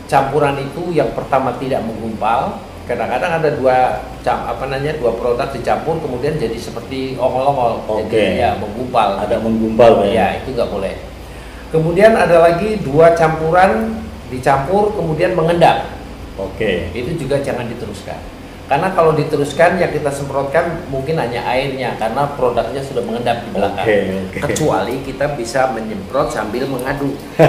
campuran 0.06 0.60
itu 0.60 0.92
yang 0.92 1.10
pertama 1.16 1.56
tidak 1.56 1.80
menggumpal 1.82 2.60
kadang-kadang 2.84 3.40
ada 3.40 3.50
dua 3.56 3.76
cam 4.20 4.44
apa 4.44 4.68
namanya 4.68 4.98
dua 4.98 5.14
produk 5.16 5.48
dicampur 5.54 5.96
kemudian 6.02 6.36
jadi 6.36 6.58
seperti 6.58 7.16
ongol-ongol 7.16 7.86
Oke. 7.88 8.10
jadi 8.12 8.42
ya 8.42 8.50
menggumpal 8.58 9.22
Ada 9.22 9.38
menggumpal 9.38 10.02
Pak, 10.02 10.10
ya 10.10 10.26
itu 10.42 10.52
nggak 10.52 10.68
boleh 10.68 10.94
kemudian 11.70 12.12
ada 12.12 12.36
lagi 12.42 12.82
dua 12.84 13.14
campuran 13.14 14.02
dicampur 14.28 14.92
kemudian 14.92 15.32
mengendap 15.38 16.01
Oke. 16.40 16.88
itu 16.96 17.10
juga 17.16 17.40
jangan 17.42 17.68
diteruskan 17.68 18.18
karena 18.70 18.88
kalau 18.96 19.12
diteruskan 19.12 19.76
yang 19.76 19.92
kita 19.92 20.08
semprotkan 20.08 20.88
mungkin 20.88 21.20
hanya 21.20 21.44
airnya 21.44 21.92
karena 22.00 22.24
produknya 22.38 22.80
sudah 22.80 23.04
mengendap 23.04 23.44
di 23.44 23.50
belakang 23.52 23.84
Oke, 23.84 23.98
oke. 24.32 24.38
kecuali 24.48 24.94
kita 25.04 25.36
bisa 25.36 25.68
menyemprot 25.76 26.32
sambil 26.32 26.64
mengaduk 26.64 27.12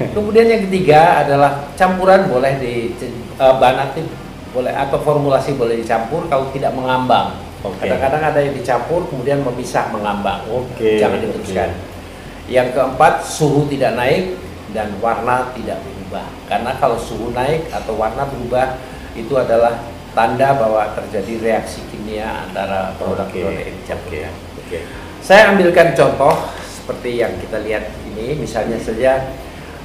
Kemudian 0.00 0.48
yang 0.48 0.64
ketiga 0.64 1.20
adalah 1.20 1.68
campuran 1.76 2.24
boleh 2.32 2.56
di 2.56 2.96
eh, 2.96 3.54
bahan 3.60 3.78
aktif 3.92 4.08
boleh 4.50 4.72
atau 4.72 4.98
formulasi 4.98 5.54
boleh 5.54 5.78
dicampur 5.78 6.26
kalau 6.26 6.50
tidak 6.50 6.74
mengambang. 6.74 7.38
Oke. 7.62 7.84
Kadang-kadang 7.84 8.22
ada 8.32 8.40
yang 8.40 8.56
dicampur 8.56 9.06
kemudian 9.06 9.44
memisah 9.44 9.92
mengambang. 9.92 10.42
Oke, 10.48 10.98
Jangan 10.98 11.20
oke. 11.20 11.24
diteruskan. 11.28 11.70
Yang 12.50 12.68
keempat 12.74 13.14
suhu 13.22 13.68
tidak 13.70 13.94
naik 13.94 14.34
dan 14.70 14.96
warna 15.02 15.50
tidak 15.54 15.82
berubah. 15.82 16.26
Karena 16.46 16.76
kalau 16.78 16.98
suhu 16.98 17.30
naik 17.30 17.70
atau 17.70 17.94
warna 17.98 18.26
berubah 18.26 18.78
itu 19.14 19.34
adalah 19.34 19.82
tanda 20.14 20.58
bahwa 20.58 20.90
terjadi 20.98 21.34
reaksi 21.38 21.86
kimia 21.90 22.50
antara 22.50 22.94
produk-produk 22.98 23.62
yang 23.62 23.76
dicampur. 23.82 24.12
Oke. 24.58 24.78
Saya 25.22 25.54
ambilkan 25.54 25.94
contoh 25.94 26.34
seperti 26.66 27.22
yang 27.22 27.36
kita 27.38 27.62
lihat 27.62 27.92
ini, 28.10 28.34
misalnya 28.40 28.78
saja 28.80 29.30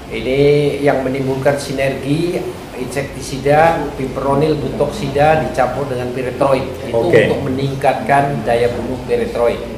ini 0.10 0.82
yang 0.82 1.01
menimbulkan 1.01 1.58
sinergi 1.58 2.38
insektisida, 2.77 3.89
piperonil, 3.98 4.58
butoksida 4.60 5.46
dicampur 5.48 5.89
dengan 5.89 6.12
piretroid 6.13 6.65
itu 6.86 6.94
Oke. 6.94 7.30
untuk 7.30 7.42
meningkatkan 7.51 8.42
daya 8.46 8.70
bunuh 8.74 9.00
piretroid. 9.10 9.75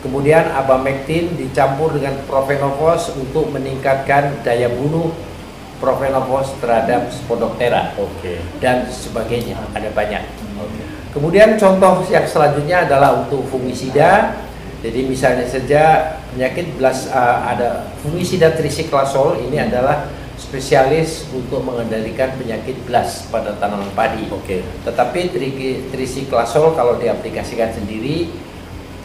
Kemudian 0.00 0.48
abamectin 0.56 1.36
dicampur 1.36 1.92
dengan 1.92 2.16
profenofos 2.24 3.12
untuk 3.20 3.52
meningkatkan 3.52 4.40
daya 4.40 4.72
bunuh 4.72 5.12
profenofos 5.76 6.56
terhadap 6.60 7.12
Spodoptera 7.12 7.92
Oke. 8.00 8.40
dan 8.64 8.88
sebagainya. 8.88 9.60
Ada 9.76 9.92
banyak. 9.92 10.24
Kemudian 11.12 11.60
contoh 11.60 12.00
yang 12.08 12.24
selanjutnya 12.24 12.88
adalah 12.88 13.24
untuk 13.24 13.44
fungisida. 13.48 14.40
Jadi 14.80 15.04
misalnya 15.04 15.44
saja 15.44 15.82
penyakit 16.32 16.80
belas 16.80 17.12
uh, 17.12 17.44
ada 17.44 17.92
fungisida 18.00 18.56
trisiklasol 18.56 19.36
ini 19.44 19.60
adalah 19.60 20.08
spesialis 20.40 21.28
untuk 21.36 21.60
mengendalikan 21.60 22.32
penyakit 22.40 22.80
belas 22.88 23.28
pada 23.28 23.52
tanaman 23.60 23.92
padi. 23.92 24.32
Oke. 24.32 24.64
Tetapi 24.88 25.20
tri- 25.28 25.84
trisiklasol 25.92 26.72
kalau 26.72 26.96
diaplikasikan 26.96 27.76
sendiri 27.76 28.32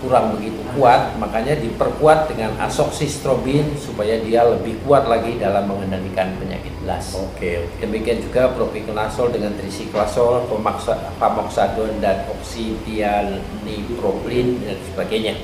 kurang 0.04 0.36
begitu 0.36 0.60
kuat, 0.76 1.16
makanya 1.16 1.56
diperkuat 1.56 2.28
dengan 2.32 2.52
asoksistrobin 2.60 3.80
supaya 3.80 4.20
dia 4.20 4.44
lebih 4.44 4.76
kuat 4.84 5.08
lagi 5.08 5.40
dalam 5.40 5.72
mengendalikan 5.72 6.36
penyakit 6.38 6.76
belas. 6.84 7.16
Oke. 7.16 7.64
Oke. 7.64 7.80
Demikian 7.82 8.20
juga 8.20 8.52
propiconazol 8.54 9.32
dengan 9.32 9.56
trisiklasol, 9.56 10.52
pemaksa- 10.52 11.00
pamoxadon 11.18 12.02
dan 12.04 12.28
oxytianiproplin 12.30 14.48
dan 14.68 14.78
sebagainya. 14.92 15.36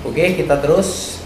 Oke, 0.00 0.40
kita 0.40 0.56
terus. 0.64 1.20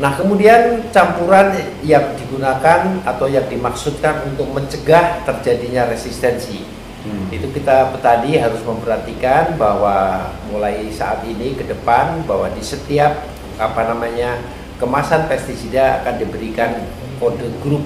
Nah, 0.00 0.16
kemudian 0.16 0.88
campuran 0.88 1.52
yang 1.84 2.16
digunakan 2.16 3.04
atau 3.04 3.28
yang 3.28 3.44
dimaksudkan 3.46 4.24
untuk 4.24 4.48
mencegah 4.48 5.20
terjadinya 5.28 5.84
resistensi. 5.92 6.71
Hmm. 7.02 7.26
Itu 7.34 7.50
kita 7.50 7.90
petani 7.90 8.38
harus 8.38 8.62
memperhatikan 8.62 9.58
bahwa 9.58 10.30
mulai 10.50 10.86
saat 10.94 11.26
ini 11.26 11.58
ke 11.58 11.66
depan 11.66 12.22
bahwa 12.24 12.46
di 12.54 12.62
setiap 12.62 13.26
apa 13.58 13.90
namanya 13.90 14.38
kemasan 14.78 15.26
pestisida 15.26 16.02
akan 16.02 16.14
diberikan 16.22 16.86
kode 17.18 17.50
grup 17.62 17.82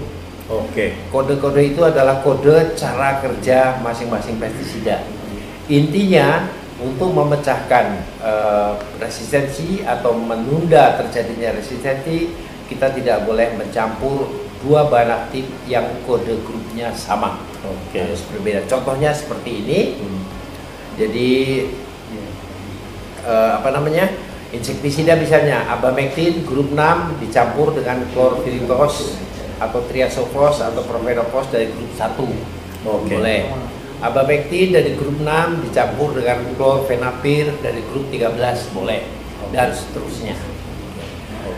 Oke. 0.47 0.95
Kode-kode 1.11 1.75
itu 1.75 1.83
adalah 1.83 2.23
kode 2.23 2.79
cara 2.79 3.19
kerja 3.19 3.83
masing-masing 3.83 4.39
pestisida. 4.39 5.03
Intinya 5.67 6.47
untuk 6.79 7.11
memecahkan 7.11 7.99
eh, 8.23 8.73
resistensi 9.03 9.83
atau 9.83 10.15
menunda 10.15 11.03
terjadinya 11.03 11.51
resistensi, 11.51 12.31
kita 12.71 12.95
tidak 12.95 13.27
boleh 13.27 13.59
mencampur 13.59 14.31
dua 14.63 14.87
bahan 14.87 15.27
aktif 15.27 15.51
yang 15.67 15.87
kode 16.07 16.39
grupnya 16.47 16.95
sama. 16.95 17.43
Oke. 17.65 17.99
Harus 18.03 18.23
berbeda. 18.29 18.67
Contohnya 18.69 19.11
seperti 19.17 19.51
ini. 19.65 19.81
Hmm. 19.97 20.23
Jadi 20.97 21.31
eh, 23.25 23.51
apa 23.57 23.69
namanya? 23.73 24.09
Insektisida 24.55 25.19
misalnya 25.19 25.67
abamectin 25.67 26.47
grup 26.47 26.71
6 26.71 27.19
dicampur 27.19 27.75
dengan 27.75 28.07
chlorpyrifos 28.15 29.19
atau 29.59 29.83
triasofos 29.91 30.63
atau 30.63 30.87
profenofos 30.87 31.51
dari 31.51 31.67
grup 31.69 31.93
1. 31.99 32.87
Oke. 32.87 33.19
Boleh. 33.19 33.51
Abamectin 33.99 34.71
dari 34.71 34.95
grup 34.95 35.19
6 35.19 35.67
dicampur 35.67 36.15
dengan 36.15 36.47
chlorfenapir 36.55 37.59
dari 37.59 37.83
grup 37.91 38.07
13 38.13 38.77
boleh 38.77 39.03
dan 39.51 39.75
seterusnya. 39.75 40.56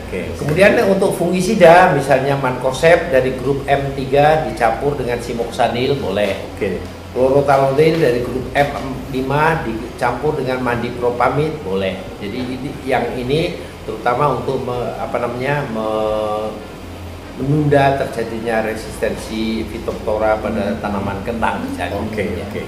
Oke. 0.09 0.33
Kemudian 0.41 0.73
untuk 0.89 1.13
fungisida 1.13 1.93
misalnya 1.93 2.33
mancozeb 2.41 3.13
dari 3.13 3.37
grup 3.37 3.61
M3 3.69 4.01
dicampur 4.49 4.97
dengan 4.97 5.21
simoxanil 5.21 6.01
boleh. 6.01 6.49
Oke. 6.57 6.81
Chlorothalonil 7.13 8.01
dari 8.01 8.21
grup 8.25 8.49
M5 8.57 9.21
dicampur 9.69 10.41
dengan 10.41 10.65
mandipropamid 10.65 11.61
boleh. 11.61 12.01
Jadi 12.25 12.39
ini, 12.41 12.69
yang 12.89 13.05
ini 13.21 13.61
terutama 13.85 14.41
untuk 14.41 14.65
me- 14.65 14.97
apa 14.97 15.17
namanya 15.21 15.65
me- 15.73 16.53
menunda 17.39 18.01
terjadinya 18.01 18.67
resistensi 18.67 19.63
Phytophthora 19.69 20.41
pada 20.43 20.75
tanaman 20.81 21.21
kentang 21.23 21.63
misalnya. 21.69 22.01
Oke. 22.01 22.25
Ya. 22.35 22.45
Oke. 22.49 22.63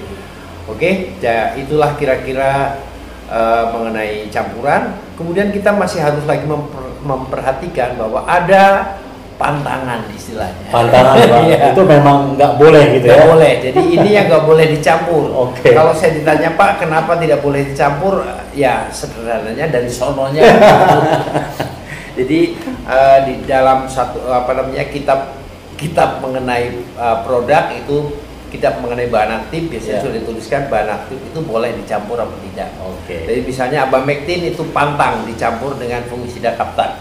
Oke, 0.69 0.89
ya, 1.19 1.57
itulah 1.57 1.97
kira-kira 1.97 2.79
eh, 3.27 3.63
mengenai 3.73 4.29
campuran. 4.29 4.95
Kemudian 5.17 5.49
kita 5.51 5.73
masih 5.73 6.01
harus 6.01 6.23
lagi 6.23 6.45
memper- 6.47 6.80
memperhatikan 7.01 7.97
bahwa 7.97 8.23
ada 8.25 8.97
pantangan 9.41 10.05
istilahnya. 10.13 10.69
Pantangan 10.69 11.17
Pak. 11.33 11.41
Iya. 11.49 11.57
Itu 11.73 11.81
memang 11.81 12.37
nggak 12.37 12.53
boleh 12.61 12.83
gitu 13.01 13.05
Nggak 13.09 13.21
ya. 13.21 13.25
boleh. 13.25 13.51
Jadi 13.57 13.81
ini 13.89 14.09
yang 14.13 14.25
nggak 14.29 14.45
boleh 14.45 14.65
dicampur. 14.69 15.23
Oke. 15.33 15.73
Kalau 15.73 15.93
saya 15.97 16.13
ditanya 16.13 16.53
Pak, 16.53 16.77
kenapa 16.77 17.17
tidak 17.17 17.41
boleh 17.41 17.65
dicampur? 17.65 18.21
Ya 18.53 18.85
sederhananya 18.93 19.65
dari 19.73 19.89
sononya. 19.89 20.45
Jadi 22.17 22.39
eh, 22.85 23.17
di 23.25 23.33
dalam 23.49 23.89
satu 23.89 24.29
apa 24.29 24.51
namanya 24.53 24.85
kitab 24.91 25.33
kitab 25.79 26.21
mengenai 26.21 26.69
eh, 26.77 27.17
produk 27.25 27.73
itu 27.73 28.13
kitab 28.51 28.83
mengenai 28.83 29.07
bahan 29.07 29.47
aktif 29.47 29.71
biasanya 29.71 29.97
Ya. 29.97 30.03
sudah 30.03 30.15
dituliskan 30.19 30.61
bahan 30.67 30.89
aktif 30.91 31.17
itu 31.17 31.39
boleh 31.41 31.71
dicampur 31.79 32.19
apa 32.19 32.35
tidak. 32.51 32.69
Oke. 32.83 33.23
Jadi 33.25 33.41
misalnya 33.47 33.87
abamectin 33.87 34.43
itu 34.51 34.61
pantang 34.75 35.23
dicampur 35.23 35.79
dengan 35.79 36.03
fungisida 36.11 36.59
kaptan. 36.59 36.99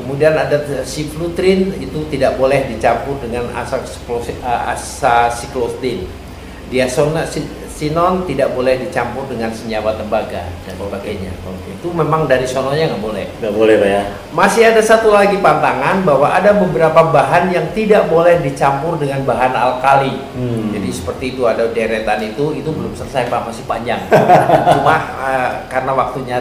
Kemudian 0.00 0.32
ada 0.34 0.56
siflutrin 0.82 1.76
itu 1.76 2.08
tidak 2.08 2.40
boleh 2.40 2.66
dicampur 2.72 3.20
dengan 3.20 3.52
asasiklosin. 3.52 4.40
Diazoxynon 7.82 8.30
tidak 8.30 8.54
boleh 8.54 8.78
dicampur 8.78 9.26
dengan 9.26 9.50
senyawa 9.50 9.98
tembaga 9.98 10.46
dan 10.62 10.74
sebagainya. 10.78 11.34
Oke. 11.42 11.74
Itu 11.74 11.90
memang 11.90 12.30
dari 12.30 12.46
sononya 12.46 12.94
nggak 12.94 13.02
boleh. 13.02 13.26
Nggak 13.42 13.54
boleh 13.58 13.74
Pak 13.82 13.88
ya? 13.90 14.02
Masih 14.30 14.62
ada 14.70 14.78
satu 14.78 15.10
lagi 15.10 15.42
pantangan 15.42 16.06
bahwa 16.06 16.30
ada 16.30 16.54
beberapa 16.54 17.10
bahan 17.10 17.50
yang 17.50 17.66
tidak 17.74 18.06
boleh 18.06 18.38
dicampur 18.38 18.94
dengan 19.02 19.26
bahan 19.26 19.50
alkali. 19.50 20.14
Hmm. 20.38 20.70
Jadi 20.70 20.88
seperti 20.94 21.24
itu 21.34 21.42
ada 21.42 21.66
deretan 21.74 22.22
itu 22.22 22.54
itu 22.54 22.70
belum 22.70 22.94
selesai 22.94 23.26
Pak 23.26 23.50
masih 23.50 23.66
panjang. 23.66 24.06
Cuma 24.78 24.96
eh, 25.26 25.50
karena 25.66 25.90
waktunya 25.90 26.38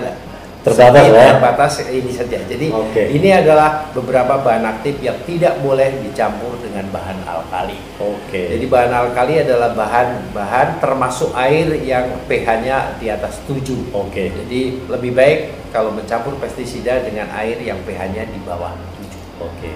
Terbatas, 0.61 1.09
ya? 1.09 1.25
terbatas 1.33 1.73
ini 1.89 2.11
saja. 2.13 2.37
Jadi 2.45 2.69
Oke. 2.69 3.09
ini 3.17 3.33
adalah 3.33 3.89
beberapa 3.97 4.45
bahan 4.45 4.61
aktif 4.61 5.01
yang 5.01 5.17
tidak 5.25 5.57
boleh 5.65 5.89
dicampur 6.05 6.53
dengan 6.61 6.85
bahan 6.93 7.17
alkali. 7.25 7.81
Oke. 7.97 8.53
Jadi 8.53 8.65
bahan 8.69 8.93
alkali 8.93 9.41
adalah 9.41 9.73
bahan-bahan 9.73 10.77
termasuk 10.77 11.33
air 11.33 11.65
yang 11.81 12.13
pH-nya 12.29 12.93
di 13.01 13.09
atas 13.09 13.41
7. 13.49 13.89
Oke. 13.89 14.29
Jadi 14.29 14.85
lebih 14.85 15.17
baik 15.17 15.39
kalau 15.73 15.89
mencampur 15.97 16.37
pestisida 16.37 17.01
dengan 17.01 17.33
air 17.33 17.57
yang 17.57 17.81
pH-nya 17.81 18.29
di 18.29 18.37
bawah 18.45 18.77
7. 19.01 19.41
Oke. 19.41 19.73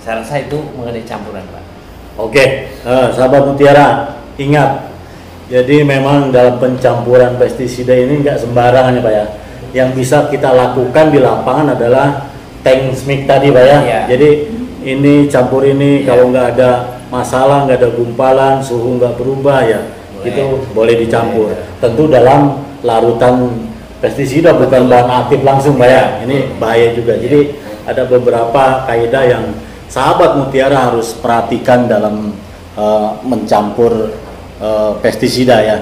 Saya 0.00 0.24
rasa 0.24 0.40
itu 0.40 0.56
mengenai 0.80 1.04
campuran, 1.04 1.44
Pak. 1.52 1.64
Oke, 2.16 2.72
eh, 2.72 3.06
sahabat 3.12 3.44
Mutiara, 3.44 4.16
ingat. 4.40 4.88
Jadi 5.52 5.84
memang 5.84 6.32
dalam 6.32 6.56
pencampuran 6.56 7.36
pestisida 7.36 7.92
ini 7.92 8.24
nggak 8.24 8.40
sembarangan 8.40 8.96
ya 8.96 9.02
Pak 9.04 9.12
ya. 9.12 9.26
Yang 9.76 9.90
bisa 9.92 10.32
kita 10.32 10.56
lakukan 10.56 11.12
di 11.12 11.20
lapangan 11.20 11.76
adalah 11.76 12.32
tank 12.64 12.96
SMIC 12.96 13.28
tadi 13.28 13.52
Pak 13.52 13.64
ya. 13.68 13.78
Iya. 13.84 14.00
Jadi 14.16 14.28
ini 14.88 15.28
campur 15.28 15.68
ini 15.68 16.00
Iya. 16.00 16.08
kalau 16.08 16.32
nggak 16.32 16.46
ada 16.56 16.70
masalah, 17.12 17.68
nggak 17.68 17.78
ada 17.84 17.90
gumpalan, 17.92 18.64
suhu 18.64 18.96
nggak 18.96 19.20
berubah 19.20 19.68
ya, 19.68 19.80
Boleh. 20.16 20.26
itu 20.32 20.44
boleh 20.72 20.94
dicampur. 20.96 21.52
Boleh. 21.52 21.78
Tentu 21.78 22.04
dalam 22.08 22.40
larutan 22.80 23.68
pestisida 24.00 24.56
bukan 24.56 24.88
bahan 24.88 25.28
aktif 25.28 25.44
langsung 25.44 25.76
Pak 25.76 25.84
ya. 25.86 25.92
Iya. 25.92 26.04
Ini 26.24 26.36
bahaya 26.56 26.88
juga. 26.96 27.14
Jadi 27.20 27.40
ada 27.84 28.02
beberapa 28.08 28.88
kaidah 28.88 29.24
yang 29.28 29.44
sahabat 29.92 30.40
mutiara 30.40 30.88
harus 30.90 31.12
perhatikan 31.20 31.84
dalam 31.84 32.32
eh, 32.80 33.08
mencampur 33.28 33.92
eh, 34.56 34.92
pestisida 35.04 35.60
ya. 35.60 35.78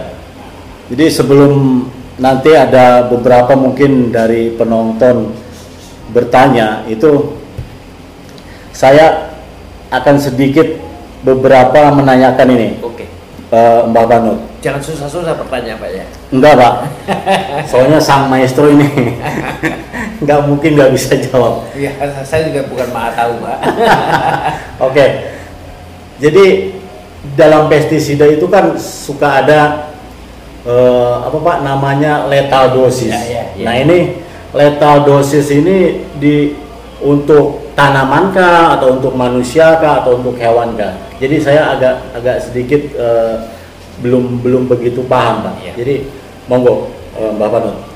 Jadi 0.90 1.08
sebelum 1.08 1.86
nanti 2.14 2.54
ada 2.54 3.10
beberapa 3.10 3.58
mungkin 3.58 4.14
dari 4.14 4.54
penonton 4.54 5.34
bertanya 6.14 6.86
itu 6.86 7.34
saya 8.70 9.34
akan 9.90 10.16
sedikit 10.18 10.66
beberapa 11.26 11.90
menanyakan 11.90 12.48
ini 12.54 12.68
Oke. 12.82 13.06
eh, 13.50 13.80
Mbak 13.90 14.04
Banut. 14.06 14.38
Jangan 14.64 14.80
susah-susah 14.80 15.36
pertanyaan, 15.36 15.76
Pak 15.76 15.90
ya. 15.92 16.04
Enggak 16.32 16.54
pak, 16.56 16.74
soalnya 17.70 18.00
sang 18.00 18.32
maestro 18.32 18.64
ini 18.72 18.88
nggak 20.24 20.40
mungkin 20.48 20.70
nggak 20.72 20.92
bisa 20.96 21.20
jawab. 21.20 21.68
Iya, 21.76 21.92
saya 22.24 22.48
juga 22.48 22.64
bukan 22.72 22.88
maha 22.90 23.10
tahu, 23.12 23.32
Pak. 23.44 23.58
Oke, 24.88 25.06
jadi 26.16 26.72
dalam 27.36 27.68
pestisida 27.68 28.24
itu 28.24 28.48
kan 28.48 28.76
suka 28.80 29.44
ada 29.44 29.92
eh, 30.64 31.14
apa 31.24 31.36
pak 31.36 31.56
namanya 31.62 32.26
lethal 32.26 32.74
dosis. 32.74 33.12
Ya, 33.12 33.22
ya, 33.24 33.44
ya. 33.54 33.64
Nah 33.68 33.74
ini 33.78 33.98
lethal 34.50 35.04
dosis 35.04 35.46
ini 35.52 36.04
di 36.18 36.56
untuk 37.04 37.74
tanaman 37.76 38.32
kah 38.32 38.80
atau 38.80 38.96
untuk 38.96 39.12
manusia 39.12 39.76
kah 39.78 40.02
atau 40.02 40.18
untuk 40.18 40.40
hewan 40.40 40.74
kah? 40.74 40.96
Jadi 41.20 41.36
saya 41.38 41.76
agak 41.76 41.94
agak 42.16 42.36
sedikit 42.42 42.80
eh, 42.96 43.36
belum 44.02 44.42
belum 44.42 44.66
begitu 44.66 45.04
paham 45.06 45.46
pak. 45.46 45.54
Ya. 45.62 45.72
Jadi 45.78 46.08
monggo 46.50 46.90
eh, 47.16 47.30
Mbak 47.30 47.48
Panut. 47.52 47.93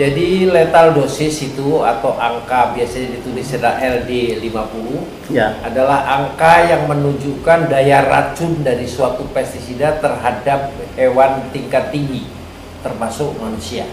Jadi 0.00 0.48
lethal 0.48 0.96
dosis 0.96 1.52
itu 1.52 1.84
atau 1.84 2.16
angka 2.16 2.72
biasanya 2.72 3.20
ditulis 3.20 3.52
ada 3.60 3.76
LD 3.76 4.40
50 4.40 5.28
Ya. 5.28 5.60
adalah 5.60 6.08
angka 6.08 6.64
yang 6.64 6.88
menunjukkan 6.88 7.68
daya 7.68 8.08
racun 8.08 8.64
dari 8.64 8.88
suatu 8.88 9.28
pestisida 9.28 10.00
terhadap 10.00 10.72
hewan 10.96 11.52
tingkat 11.52 11.92
tinggi 11.92 12.24
termasuk 12.80 13.36
manusia. 13.36 13.84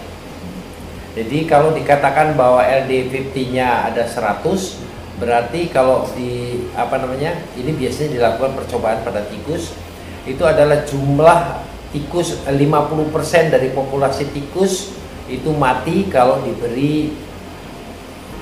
Jadi 1.12 1.44
kalau 1.44 1.76
dikatakan 1.76 2.32
bahwa 2.40 2.64
LD50-nya 2.64 3.92
ada 3.92 4.08
100 4.08 5.20
berarti 5.20 5.68
kalau 5.68 6.08
di 6.16 6.64
apa 6.72 7.04
namanya? 7.04 7.36
Ini 7.52 7.76
biasanya 7.76 8.16
dilakukan 8.16 8.56
percobaan 8.56 9.04
pada 9.04 9.28
tikus 9.28 9.76
itu 10.24 10.40
adalah 10.40 10.88
jumlah 10.88 11.68
tikus 11.92 12.40
50% 12.48 13.52
dari 13.52 13.68
populasi 13.76 14.32
tikus 14.32 14.97
itu 15.28 15.52
mati 15.52 16.08
kalau 16.08 16.40
diberi 16.42 17.12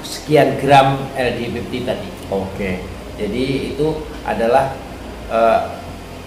sekian 0.06 0.62
gram 0.62 1.02
LD50 1.18 1.72
tadi. 1.82 2.08
Oke. 2.30 2.82
Jadi 3.18 3.74
itu 3.74 3.86
adalah 4.22 4.74
eh, 5.30 5.60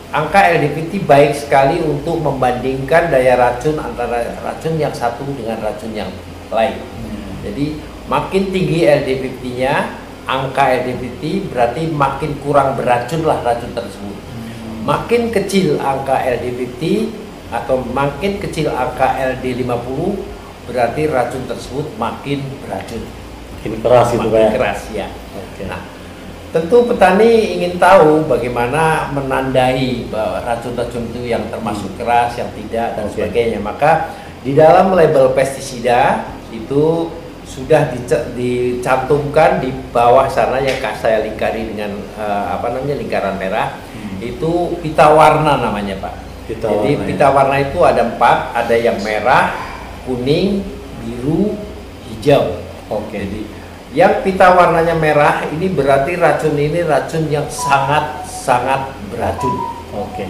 angka 0.10 0.42
LDPT 0.42 1.06
baik 1.06 1.38
sekali 1.38 1.80
untuk 1.80 2.20
membandingkan 2.20 3.14
daya 3.14 3.38
racun 3.38 3.78
antara 3.78 4.36
racun 4.42 4.76
yang 4.76 4.92
satu 4.92 5.24
dengan 5.38 5.62
racun 5.62 5.94
yang 5.94 6.10
lain. 6.50 6.82
Jadi 7.46 7.80
makin 8.10 8.52
tinggi 8.52 8.90
LDPT-nya, 8.90 9.96
angka 10.26 10.82
LDPT 10.82 11.54
berarti 11.54 11.88
makin 11.94 12.36
kurang 12.42 12.76
beracun 12.76 13.22
lah 13.24 13.40
racun 13.46 13.72
tersebut. 13.72 14.18
Makin 14.84 15.30
kecil 15.30 15.78
angka 15.78 16.18
LDPT 16.26 17.14
atau 17.50 17.82
makin 17.82 18.38
kecil 18.42 18.70
angka 18.74 19.14
LD50 19.38 19.90
berarti 20.70 21.10
racun 21.10 21.44
tersebut 21.50 21.86
makin 21.98 22.40
beracun. 22.64 23.04
Makin 23.60 23.74
keras 23.84 24.08
itu 24.16 24.28
Makin 24.30 24.40
ya. 24.40 24.52
keras 24.56 24.80
ya. 24.94 25.08
Oke. 25.36 25.64
Nah, 25.68 25.82
tentu 26.56 26.78
petani 26.88 27.60
ingin 27.60 27.82
tahu 27.82 28.30
bagaimana 28.30 29.12
menandai 29.12 30.08
bahwa 30.08 30.46
racun-racun 30.46 31.12
itu 31.12 31.28
yang 31.28 31.44
termasuk 31.52 31.92
keras, 32.00 32.38
yang 32.38 32.50
tidak 32.54 32.96
dan 32.96 33.06
Oke. 33.10 33.14
sebagainya. 33.18 33.60
Maka 33.60 34.16
di 34.46 34.56
dalam 34.56 34.96
label 34.96 35.36
pestisida 35.36 36.30
itu 36.54 37.12
sudah 37.50 37.90
dicantumkan 38.38 39.58
di 39.58 39.74
bawah 39.90 40.30
sana 40.30 40.62
yang 40.62 40.78
saya 41.02 41.26
lingkari 41.26 41.74
dengan 41.74 41.98
eh, 42.16 42.46
apa 42.54 42.72
namanya 42.72 42.96
lingkaran 42.96 43.36
merah 43.42 43.74
itu 44.22 44.78
pita 44.84 45.12
warna 45.12 45.58
namanya 45.60 45.98
pak. 46.00 46.14
Pita 46.46 46.66
Jadi 46.70 46.92
warna, 46.94 47.04
ya. 47.04 47.08
pita 47.08 47.28
warna 47.32 47.56
itu 47.62 47.80
ada 47.86 48.02
empat, 48.06 48.38
ada 48.54 48.76
yang 48.76 48.98
merah, 49.02 49.54
kuning, 50.10 50.66
biru, 51.06 51.54
hijau. 52.10 52.58
Oke. 52.90 53.22
Jadi 53.22 53.42
yang 53.94 54.26
pita 54.26 54.54
warnanya 54.58 54.98
merah 54.98 55.46
ini 55.50 55.70
berarti 55.70 56.18
racun 56.18 56.58
ini 56.58 56.82
racun 56.86 57.30
yang 57.30 57.46
sangat 57.50 58.26
sangat 58.26 58.90
beracun, 59.14 59.54
Oke. 59.94 60.26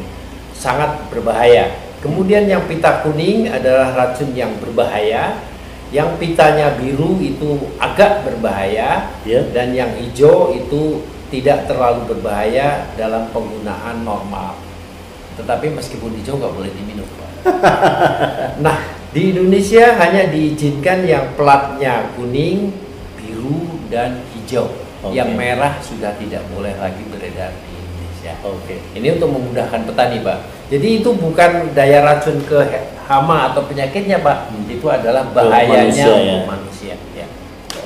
sangat 0.51 1.07
berbahaya. 1.07 1.71
Kemudian 1.99 2.47
yang 2.47 2.63
pita 2.67 3.03
kuning 3.03 3.47
adalah 3.47 3.95
racun 3.95 4.35
yang 4.35 4.51
berbahaya. 4.59 5.39
Yang 5.89 6.21
pitanya 6.21 6.77
biru 6.77 7.17
itu 7.17 7.65
agak 7.81 8.21
berbahaya 8.21 9.09
Ya. 9.25 9.41
dan 9.49 9.73
yang 9.73 9.89
hijau 9.97 10.53
itu 10.53 11.01
tidak 11.33 11.65
terlalu 11.65 12.05
berbahaya 12.13 12.93
dalam 12.93 13.25
penggunaan 13.33 14.05
normal. 14.05 14.53
Tetapi 15.33 15.73
meskipun 15.73 16.13
hijau 16.21 16.37
nggak 16.37 16.53
boleh 16.53 16.71
diminum. 16.77 17.09
Nah 18.65 18.98
di 19.09 19.33
Indonesia 19.33 19.97
hanya 19.97 20.29
diizinkan 20.29 21.01
yang 21.01 21.33
platnya 21.33 22.13
kuning, 22.13 22.69
biru 23.17 23.81
dan 23.89 24.21
hijau. 24.37 24.69
Oke. 25.01 25.17
Yang 25.17 25.29
merah 25.33 25.73
sudah 25.81 26.13
tidak 26.19 26.45
boleh 26.53 26.77
lagi 26.77 27.01
beredar 27.09 27.49
di 27.57 27.73
Indonesia. 27.73 28.33
Oke. 28.45 28.77
Ini 28.93 29.17
untuk 29.17 29.33
memudahkan 29.33 29.89
petani, 29.89 30.21
Pak. 30.21 30.39
Jadi 30.69 30.87
itu 31.01 31.09
bukan 31.17 31.73
daya 31.73 32.05
racun 32.05 32.37
ke 32.45 32.59
hama 33.09 33.49
atau 33.49 33.65
penyakitnya, 33.65 34.21
Pak. 34.21 34.53
Hmm. 34.53 34.69
Itu 34.69 34.85
adalah 34.91 35.25
bahayanya 35.33 35.89
manusia, 35.89 36.05
ya. 36.05 36.19
untuk 36.21 36.49
manusia. 36.53 36.95
Ya. 37.17 37.27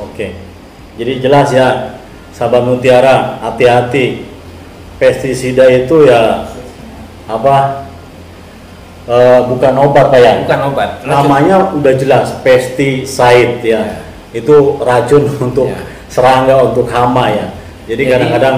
Oke. 0.03 0.27
Jadi 0.99 1.11
jelas 1.23 1.47
ya, 1.55 1.67
sahabat 2.35 2.67
mutiara, 2.67 3.39
hati-hati. 3.39 4.27
Pestisida 4.99 5.71
itu 5.71 6.05
ya 6.05 6.51
apa? 7.31 7.87
Eh, 9.05 9.39
bukan 9.45 9.73
obat 9.79 10.05
pak 10.09 10.19
ya? 10.19 10.33
Bukan 10.43 10.59
obat. 10.69 10.89
Racun. 11.01 11.09
Namanya 11.09 11.55
udah 11.73 11.93
jelas, 11.95 12.27
pesticide 12.39 13.59
ya. 13.61 13.81
Ya. 13.81 13.81
Itu 14.33 14.79
racun 14.79 15.23
untuk 15.51 15.69
Ya. 15.69 15.79
serangga, 16.07 16.61
untuk 16.63 16.87
hama 16.87 17.29
ya. 17.29 17.47
Jadi 17.83 18.03
kadang-kadang 18.07 18.57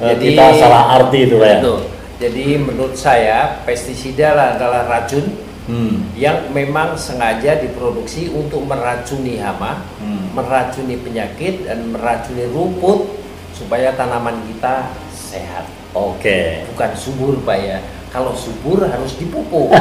eh, 0.00 0.14
jadi- 0.14 0.24
kita 0.32 0.44
salah 0.56 0.82
arti 0.94 1.18
itu 1.26 1.36
pak 1.36 1.48
ya. 1.48 1.58
Betul. 1.60 1.80
Jadi 2.14 2.44
menurut 2.56 2.94
saya 2.94 3.60
pestisida 3.62 4.32
adalah 4.32 4.86
racun 4.86 5.42
Hmm. 5.64 6.12
yang 6.12 6.52
memang 6.52 6.92
sengaja 6.92 7.56
diproduksi 7.56 8.28
untuk 8.28 8.68
meracuni 8.68 9.40
hama, 9.40 9.80
Hmm. 9.96 10.28
meracuni 10.36 11.00
penyakit 11.00 11.64
dan 11.64 11.88
meracuni 11.88 12.44
rumput 12.52 13.16
supaya 13.50 13.96
tanaman 13.96 14.44
kita 14.44 14.92
sehat. 15.08 15.64
Oke. 15.96 16.68
Bukan 16.68 16.90
subur 16.92 17.40
Pak 17.40 17.58
ya. 17.58 17.78
Kalau 18.14 18.30
subur 18.30 18.78
harus 18.86 19.18
dipupuk. 19.18 19.74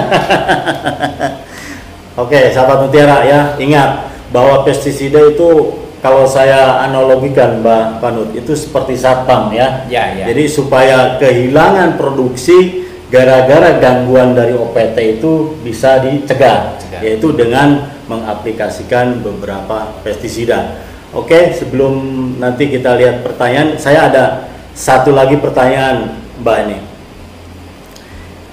Oke, 2.26 2.50
sahabat 2.50 2.90
mutiara 2.90 3.22
ya, 3.30 3.54
ingat 3.62 4.10
bahwa 4.34 4.66
pestisida 4.66 5.22
itu 5.22 5.78
kalau 6.02 6.26
saya 6.26 6.82
analogikan 6.82 7.62
Mbak 7.62 8.02
Panut 8.02 8.34
itu 8.34 8.58
seperti 8.58 8.98
satpam 8.98 9.54
ya. 9.54 9.86
Ya, 9.86 10.18
ya. 10.18 10.34
Jadi 10.34 10.50
supaya 10.50 11.22
kehilangan 11.22 11.94
produksi 11.94 12.90
gara-gara 13.14 13.78
gangguan 13.78 14.34
dari 14.34 14.58
OPT 14.58 15.22
itu 15.22 15.54
bisa 15.62 16.02
dicegah, 16.02 16.82
Cegah. 16.82 17.02
yaitu 17.06 17.38
dengan 17.38 17.86
mengaplikasikan 18.10 19.22
beberapa 19.22 19.94
pestisida. 20.02 20.82
Oke, 21.14 21.54
sebelum 21.54 21.94
nanti 22.42 22.74
kita 22.74 22.98
lihat 22.98 23.22
pertanyaan, 23.22 23.78
saya 23.78 24.10
ada 24.10 24.50
satu 24.74 25.14
lagi 25.14 25.38
pertanyaan 25.38 26.18
Mbak 26.42 26.58
ini. 26.66 26.93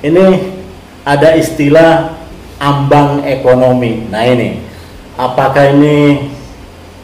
Ini 0.00 0.56
ada 1.04 1.36
istilah 1.36 2.16
ambang 2.56 3.20
ekonomi. 3.24 4.08
Nah 4.08 4.24
ini, 4.24 4.64
apakah 5.20 5.76
ini 5.76 6.28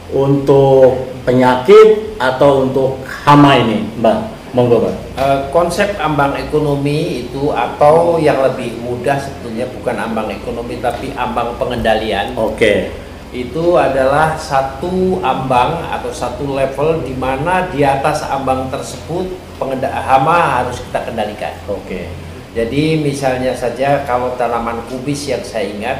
untuk 0.09 1.05
penyakit 1.21 2.17
atau 2.17 2.65
untuk 2.65 3.05
hama 3.25 3.53
ini, 3.61 3.85
Mbak? 4.01 4.17
Monggo, 4.57 4.81
Mbak. 4.81 4.95
Eh, 5.17 5.39
konsep 5.53 5.93
ambang 6.01 6.33
ekonomi 6.41 7.29
itu 7.29 7.53
atau 7.53 8.17
yang 8.17 8.41
lebih 8.41 8.81
mudah 8.81 9.21
sebetulnya 9.21 9.69
bukan 9.77 9.97
ambang 9.97 10.33
ekonomi 10.33 10.81
tapi 10.81 11.13
ambang 11.13 11.53
pengendalian 11.61 12.33
Oke, 12.33 12.89
itu 13.29 13.77
adalah 13.77 14.33
satu 14.37 15.21
ambang 15.21 15.85
atau 15.93 16.09
satu 16.09 16.53
level 16.53 17.05
di 17.05 17.13
mana 17.13 17.69
di 17.69 17.85
atas 17.85 18.25
ambang 18.25 18.73
tersebut 18.73 19.37
hama 19.57 20.61
harus 20.61 20.81
kita 20.85 21.05
kendalikan. 21.05 21.53
oke, 21.65 22.26
Jadi 22.55 23.03
misalnya 23.03 23.51
saja 23.51 24.07
kalau 24.07 24.37
tanaman 24.39 24.83
kubis 24.87 25.27
yang 25.27 25.43
saya 25.43 25.67
ingat, 25.67 25.97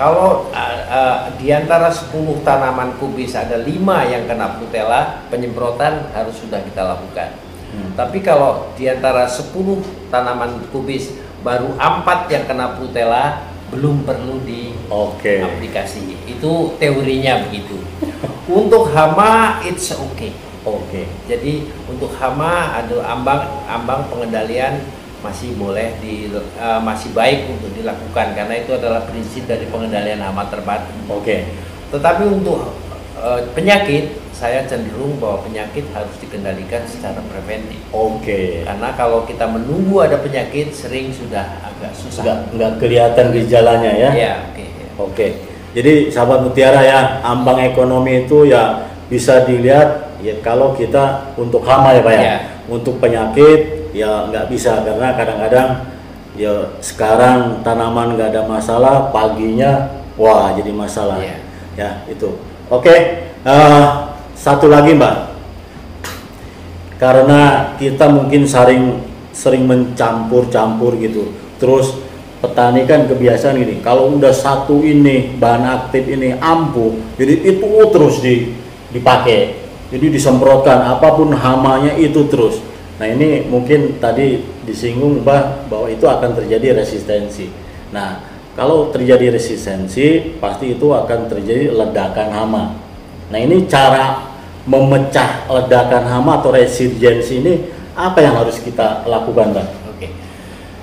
kalau 0.00 0.48
uh, 0.48 0.80
uh, 0.88 1.28
di 1.36 1.52
antara 1.52 1.92
10 1.92 2.40
tanaman 2.40 2.96
kubis 2.96 3.36
ada 3.36 3.60
lima 3.60 4.00
yang 4.08 4.24
kena 4.24 4.56
putela, 4.56 5.28
penyemprotan 5.28 6.08
harus 6.16 6.40
sudah 6.40 6.64
kita 6.64 6.82
lakukan. 6.88 7.36
Hmm. 7.70 7.92
Tapi 7.94 8.24
kalau 8.24 8.72
di 8.80 8.88
antara 8.88 9.28
10 9.28 9.52
tanaman 10.08 10.56
kubis 10.72 11.12
baru 11.44 11.76
empat 11.76 12.32
yang 12.32 12.48
kena 12.48 12.80
putela, 12.80 13.44
belum 13.70 14.02
perlu 14.02 14.42
di 14.42 14.74
oke, 14.90 15.44
aplikasi. 15.44 16.16
Itu 16.26 16.74
teorinya 16.80 17.46
begitu. 17.46 17.78
Untuk 18.50 18.90
hama 18.90 19.62
it's 19.62 19.94
okay. 19.94 20.34
oke, 20.66 21.06
Jadi 21.24 21.70
untuk 21.88 22.12
hama 22.20 22.76
ada 22.76 23.00
ambang 23.08 23.64
ambang 23.64 24.10
pengendalian 24.12 24.82
masih 25.20 25.52
boleh 25.54 25.94
di 26.00 26.32
eh, 26.32 26.80
masih 26.80 27.12
baik 27.12 27.48
untuk 27.48 27.70
dilakukan 27.76 28.32
karena 28.32 28.54
itu 28.56 28.72
adalah 28.72 29.04
prinsip 29.04 29.44
dari 29.44 29.68
pengendalian 29.68 30.20
hama 30.20 30.48
terpadu. 30.48 30.88
oke, 31.06 31.36
Tetapi 31.92 32.22
untuk 32.26 32.72
eh, 33.16 33.40
penyakit 33.52 34.16
saya 34.30 34.64
cenderung 34.64 35.20
bahwa 35.20 35.44
penyakit 35.44 35.84
harus 35.92 36.16
dikendalikan 36.16 36.80
secara 36.88 37.20
preventif. 37.28 37.76
oke. 37.92 38.64
Karena 38.64 38.88
kalau 38.96 39.28
kita 39.28 39.44
menunggu 39.44 40.00
ada 40.00 40.16
penyakit 40.16 40.72
sering 40.72 41.12
sudah 41.12 41.60
agak 41.60 41.92
susah. 41.92 42.24
Nggak 42.24 42.38
nggak 42.56 42.72
kelihatan 42.80 43.26
gejalanya 43.36 43.92
ya? 43.92 44.10
Iya, 44.16 44.34
oke. 44.48 44.64
Oke, 45.00 45.26
jadi 45.72 46.12
sahabat 46.12 46.44
mutiara 46.44 46.84
ya, 46.84 47.24
ambang 47.24 47.56
ekonomi 47.56 48.28
itu 48.28 48.44
ya 48.44 48.84
bisa 49.08 49.48
dilihat 49.48 50.12
ya 50.20 50.36
kalau 50.44 50.76
kita 50.76 51.32
untuk 51.40 51.64
hama 51.64 51.96
ya 51.96 52.04
pak 52.04 52.12
ya, 52.12 52.20
Iya. 52.20 52.36
untuk 52.68 53.00
penyakit 53.00 53.79
ya 53.90 54.30
nggak 54.30 54.48
bisa 54.50 54.82
karena 54.86 55.14
kadang-kadang 55.14 55.68
ya 56.38 56.72
sekarang 56.78 57.60
tanaman 57.66 58.14
nggak 58.14 58.30
ada 58.34 58.42
masalah, 58.46 59.10
paginya 59.10 60.02
wah 60.14 60.54
jadi 60.54 60.70
masalah, 60.70 61.18
Iya. 61.18 61.36
ya 61.74 61.90
itu. 62.06 62.38
Oke, 62.70 62.94
eh, 63.42 63.84
satu 64.38 64.70
lagi 64.70 64.94
mbak, 64.94 65.16
karena 67.02 67.74
kita 67.80 68.06
mungkin 68.12 68.46
sering 68.46 69.02
sering 69.34 69.66
mencampur-campur 69.66 71.00
gitu. 71.00 71.34
Terus 71.58 71.96
petani 72.40 72.88
kan 72.88 73.04
kebiasaan 73.04 73.60
gini 73.60 73.84
kalau 73.84 74.16
udah 74.16 74.32
satu 74.32 74.80
ini 74.80 75.36
bahan 75.36 75.60
aktif 75.60 76.08
ini 76.08 76.32
ampuh 76.40 76.96
jadi 77.20 77.36
itu 77.52 77.68
terus 77.92 78.24
di, 78.24 78.56
dipakai. 78.96 79.60
Jadi 79.90 80.06
disemprotkan 80.06 80.86
apa 80.86 81.18
pun 81.18 81.34
hamanya 81.34 81.98
itu 81.98 82.22
terus 82.30 82.62
nah 83.00 83.08
ini 83.08 83.48
mungkin 83.48 83.96
tadi 83.96 84.44
disinggung 84.68 85.24
mbah 85.24 85.64
bahwa 85.72 85.88
itu 85.88 86.04
akan 86.04 86.36
terjadi 86.36 86.84
resistensi 86.84 87.48
nah 87.96 88.20
kalau 88.52 88.92
terjadi 88.92 89.32
resistensi 89.32 90.36
pasti 90.36 90.76
itu 90.76 90.92
akan 90.92 91.32
terjadi 91.32 91.72
ledakan 91.72 92.28
hama 92.28 92.64
nah 93.32 93.38
ini 93.40 93.64
cara 93.64 94.30
memecah 94.68 95.48
ledakan 95.48 96.04
hama 96.04 96.44
atau 96.44 96.52
resistensi 96.52 97.40
ini 97.40 97.54
apa 97.96 98.18
yang 98.22 98.34
harus 98.38 98.56
kita 98.62 99.04
lakukan, 99.04 99.52
Bang? 99.52 99.68
Oke. 99.90 100.08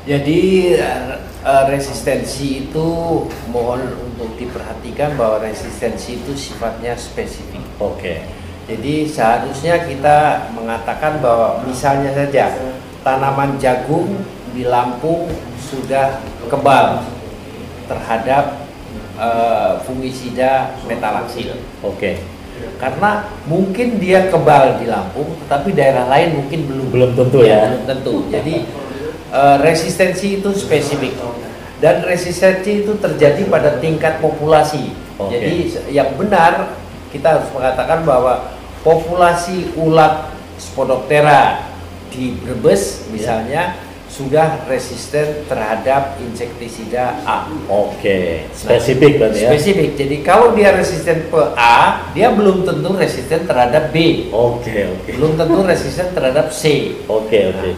Jadi 0.06 0.40
eh, 0.78 1.18
eh, 1.44 1.64
resistensi 1.72 2.68
itu 2.68 2.88
mohon 3.50 3.82
untuk 4.04 4.38
diperhatikan 4.38 5.16
bahwa 5.18 5.42
resistensi 5.42 6.22
itu 6.22 6.34
sifatnya 6.38 6.94
spesifik. 7.00 7.64
Oke. 7.82 8.22
Jadi 8.68 9.08
seharusnya 9.08 9.88
kita 9.88 10.52
mengatakan 10.52 11.24
bahwa 11.24 11.64
misalnya 11.64 12.12
saja 12.12 12.52
tanaman 13.00 13.56
jagung 13.56 14.12
di 14.52 14.68
Lampung 14.68 15.32
sudah 15.56 16.20
kebal 16.52 17.08
terhadap 17.88 18.68
eh, 19.16 19.72
fungisida 19.88 20.76
metalaksil. 20.84 21.56
Oke. 21.80 22.20
Karena 22.76 23.32
mungkin 23.48 24.04
dia 24.04 24.28
kebal 24.28 24.84
di 24.84 24.92
Lampung, 24.92 25.32
tetapi 25.48 25.72
daerah 25.72 26.12
lain 26.12 26.44
mungkin 26.44 26.60
belum. 26.68 26.88
Belum 26.92 27.12
tentu 27.16 27.40
ya. 27.48 27.72
Belum 27.72 27.86
tentu. 27.88 28.16
Jadi 28.28 28.56
eh, 29.32 29.58
resistensi 29.64 30.44
itu 30.44 30.52
spesifik 30.52 31.16
dan 31.80 32.04
resistensi 32.04 32.84
itu 32.84 33.00
terjadi 33.00 33.48
pada 33.48 33.80
tingkat 33.80 34.20
populasi. 34.20 34.92
Oke. 35.16 35.32
Jadi 35.32 35.54
yang 35.94 36.20
benar 36.20 36.76
kita 37.14 37.40
harus 37.40 37.50
mengatakan 37.56 38.04
bahwa 38.04 38.57
populasi 38.88 39.76
ulat 39.76 40.32
Spodoptera 40.56 41.68
di 42.08 42.32
Brebes 42.40 43.12
misalnya 43.12 43.76
sudah 44.08 44.64
resisten 44.66 45.44
terhadap 45.46 46.16
insektisida 46.24 47.20
A. 47.28 47.52
Oke. 47.68 48.48
Spesifik 48.56 49.20
berarti 49.20 49.44
ya. 49.44 49.50
Spesifik. 49.52 50.00
Jadi 50.00 50.16
kalau 50.24 50.56
dia 50.56 50.72
resisten 50.72 51.28
ke 51.28 51.42
A, 51.54 52.08
dia 52.16 52.32
belum 52.32 52.64
tentu 52.64 52.96
resisten 52.96 53.44
terhadap 53.46 53.92
B, 53.94 54.32
Oke, 54.32 54.90
oke. 54.90 55.12
belum 55.14 55.36
tentu 55.36 55.60
resisten 55.68 56.16
terhadap 56.16 56.50
C. 56.50 56.96
Oke, 57.06 57.54
oke. 57.54 57.70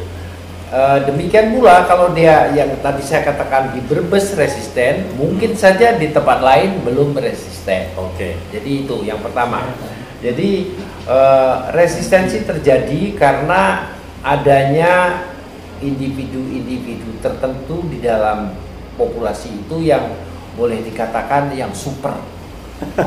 Eh, 0.69 0.97
demikian 1.09 1.57
pula 1.57 1.89
kalau 1.89 2.13
dia 2.13 2.53
yang 2.53 2.69
tadi 2.85 3.01
saya 3.01 3.25
katakan 3.25 3.73
di 3.73 3.81
Brebes 3.83 4.37
resisten, 4.37 5.09
mungkin 5.17 5.57
saja 5.57 5.97
di 5.97 6.13
tempat 6.13 6.45
lain 6.45 6.85
belum 6.85 7.17
resisten. 7.17 7.89
Oke. 7.97 8.37
Jadi 8.53 8.85
itu 8.85 9.01
yang 9.01 9.17
pertama. 9.19 9.65
Jadi 10.19 10.71
eh, 11.07 11.55
resistensi 11.75 12.43
terjadi 12.43 13.15
karena 13.15 13.93
adanya 14.23 15.23
individu-individu 15.79 17.23
tertentu 17.23 17.87
di 17.87 18.03
dalam 18.03 18.51
populasi 18.99 19.63
itu 19.63 19.79
yang 19.87 20.11
boleh 20.59 20.83
dikatakan 20.83 21.55
yang 21.55 21.71
super, 21.71 22.19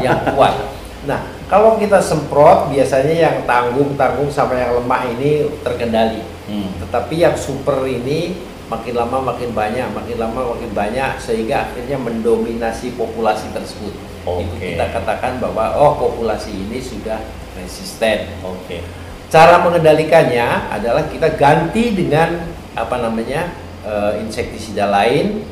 yang 0.00 0.24
kuat. 0.32 0.56
Nah, 1.04 1.20
kalau 1.50 1.76
kita 1.76 2.00
semprot 2.00 2.72
biasanya 2.72 3.12
yang 3.12 3.36
tanggung-tanggung 3.44 4.32
sama 4.32 4.56
yang 4.56 4.80
lemah 4.80 5.02
ini 5.12 5.50
terkendali. 5.60 6.22
Hmm. 6.48 6.72
Tetapi 6.80 7.20
yang 7.20 7.36
super 7.36 7.84
ini 7.84 8.38
makin 8.72 8.94
lama 8.96 9.34
makin 9.34 9.52
banyak, 9.52 9.84
makin 9.92 10.16
lama 10.16 10.56
makin 10.56 10.72
banyak 10.72 11.20
sehingga 11.20 11.68
akhirnya 11.68 12.00
mendominasi 12.00 12.96
populasi 12.96 13.52
tersebut. 13.52 13.92
Itu 14.22 14.54
Oke. 14.54 14.78
kita 14.78 14.86
katakan 14.94 15.42
bahwa 15.42 15.74
oh 15.74 15.98
populasi 15.98 16.54
ini 16.54 16.78
sudah 16.78 17.18
resisten. 17.58 18.30
Oke. 18.42 18.80
Cara 19.26 19.64
mengendalikannya 19.64 20.70
adalah 20.70 21.08
kita 21.08 21.34
ganti 21.34 21.96
dengan 21.96 22.46
apa 22.72 22.96
namanya 23.00 23.50
eh, 23.82 24.22
insektisida 24.22 24.86
lain 24.86 25.42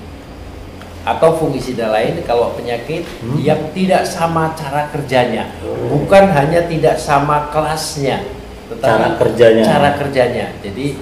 atau 1.01 1.33
fungisida 1.33 1.89
lain 1.89 2.21
kalau 2.29 2.53
penyakit 2.53 3.09
Hmm. 3.25 3.41
yang 3.41 3.73
tidak 3.73 4.05
sama 4.05 4.53
cara 4.53 4.93
kerjanya, 4.93 5.49
bukan 5.89 6.29
hanya 6.29 6.69
tidak 6.69 7.01
sama 7.01 7.49
kelasnya, 7.49 8.21
tetapi 8.69 8.85
Cara 8.85 9.09
kerjanya. 9.17 9.65
Cara 9.65 9.89
kerjanya. 9.97 10.47
Jadi 10.61 11.01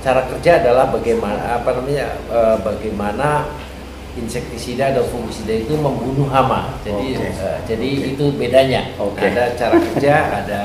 cara 0.00 0.22
kerja 0.30 0.62
adalah 0.62 0.88
bagaimana 0.94 1.58
apa 1.60 1.70
namanya 1.76 2.14
eh, 2.30 2.56
bagaimana 2.62 3.28
insektisida 4.18 4.90
dan 4.90 5.04
fungisida 5.06 5.54
itu 5.54 5.74
membunuh 5.78 6.26
hama. 6.30 6.74
Jadi 6.82 7.14
Oke. 7.14 7.28
eh, 7.30 7.58
jadi 7.68 7.88
itu 8.14 8.24
bedanya. 8.34 8.90
Oke. 8.98 9.22
Ada 9.30 9.54
cara 9.54 9.76
kerja, 9.78 10.14
ada 10.42 10.60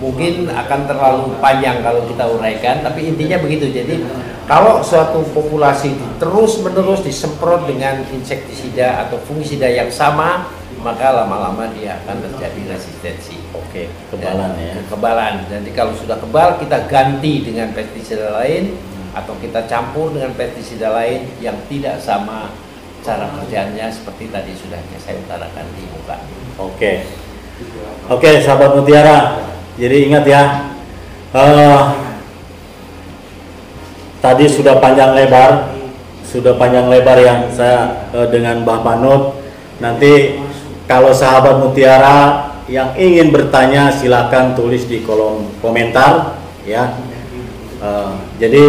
mungkin 0.00 0.48
akan 0.48 0.80
terlalu 0.88 1.36
panjang 1.44 1.84
kalau 1.84 2.08
kita 2.08 2.24
uraikan, 2.24 2.80
tapi 2.80 3.12
intinya 3.12 3.36
begitu. 3.44 3.68
Jadi 3.68 4.00
kalau 4.48 4.80
suatu 4.80 5.20
populasi 5.36 5.92
terus 6.16 6.56
menerus 6.64 7.04
disemprot 7.04 7.68
dengan 7.68 8.00
insektisida 8.08 9.04
atau 9.06 9.20
fungisida 9.28 9.68
yang 9.68 9.92
sama, 9.92 10.48
maka 10.80 11.12
lama-lama 11.12 11.68
dia 11.76 12.00
akan 12.00 12.24
terjadi 12.24 12.72
resistensi. 12.72 13.36
Oke, 13.52 13.92
kebalan 14.08 14.56
Dan- 14.56 14.64
ya. 14.64 14.72
Kekebalan. 14.80 15.34
Jadi 15.52 15.70
kalau 15.76 15.92
sudah 15.92 16.16
kebal 16.16 16.56
kita 16.56 16.88
ganti 16.88 17.44
dengan 17.44 17.76
pestisida 17.76 18.32
lain 18.40 18.74
atau 19.12 19.34
kita 19.42 19.68
campur 19.68 20.14
dengan 20.14 20.32
pestisida 20.32 20.94
lain 20.94 21.28
yang 21.42 21.58
tidak 21.68 22.00
sama 22.00 22.48
cara 23.00 23.32
kerjanya 23.32 23.88
seperti 23.88 24.28
tadi 24.28 24.52
sudah 24.52 24.80
saya 25.00 25.16
utarakan 25.20 25.66
di 25.72 25.84
muka. 25.88 26.16
Oke. 26.60 26.92
Oke, 28.08 28.40
sahabat 28.40 28.76
Mutiara. 28.76 29.40
Jadi 29.76 29.96
ingat 30.08 30.24
ya. 30.28 30.42
eh, 31.32 31.80
tadi 34.20 34.44
sudah 34.50 34.82
panjang 34.82 35.16
lebar, 35.16 35.72
sudah 36.26 36.58
panjang 36.58 36.90
lebar 36.90 37.16
yang 37.20 37.48
saya 37.54 38.08
eh, 38.12 38.28
dengan 38.28 38.66
Mbah 38.66 38.80
Panut. 38.84 39.22
Nanti 39.80 40.42
kalau 40.84 41.14
sahabat 41.14 41.62
Mutiara 41.62 42.50
yang 42.68 42.92
ingin 42.98 43.32
bertanya 43.32 43.90
silakan 43.90 44.52
tulis 44.58 44.84
di 44.84 45.00
kolom 45.06 45.48
komentar 45.64 46.36
ya. 46.66 46.98
Eh, 47.80 48.12
jadi 48.42 48.64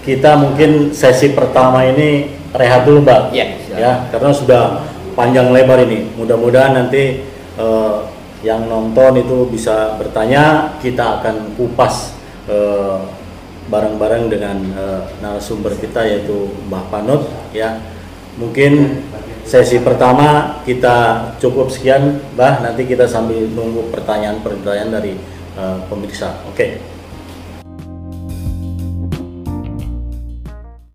kita 0.00 0.40
mungkin 0.40 0.96
sesi 0.96 1.36
pertama 1.36 1.84
ini 1.84 2.32
rehat 2.56 2.88
dulu 2.88 3.04
Mbak. 3.04 3.22
Silakan. 3.36 3.59
Ya 3.80 4.04
karena 4.12 4.30
sudah 4.30 4.84
panjang 5.16 5.48
lebar 5.50 5.80
ini. 5.88 6.12
Mudah-mudahan 6.20 6.76
nanti 6.76 7.24
eh, 7.56 7.96
yang 8.40 8.68
nonton 8.68 9.20
itu 9.20 9.48
bisa 9.52 9.96
bertanya, 10.00 10.76
kita 10.80 11.20
akan 11.20 11.56
kupas 11.56 12.12
eh, 12.48 13.00
bareng-bareng 13.70 14.24
dengan 14.28 14.56
eh, 14.76 15.02
narasumber 15.24 15.76
kita 15.80 16.04
yaitu 16.04 16.52
Mbah 16.68 16.84
Panut 16.92 17.24
ya. 17.56 17.80
Mungkin 18.36 19.04
sesi 19.44 19.82
pertama 19.82 20.60
kita 20.64 21.28
cukup 21.42 21.68
sekian, 21.68 22.20
Mbah. 22.36 22.64
Nanti 22.64 22.84
kita 22.86 23.04
sambil 23.08 23.44
nunggu 23.50 23.92
pertanyaan-pertanyaan 23.92 24.90
dari 24.92 25.14
eh, 25.56 25.78
pemirsa. 25.88 26.44
Oke. 26.48 26.99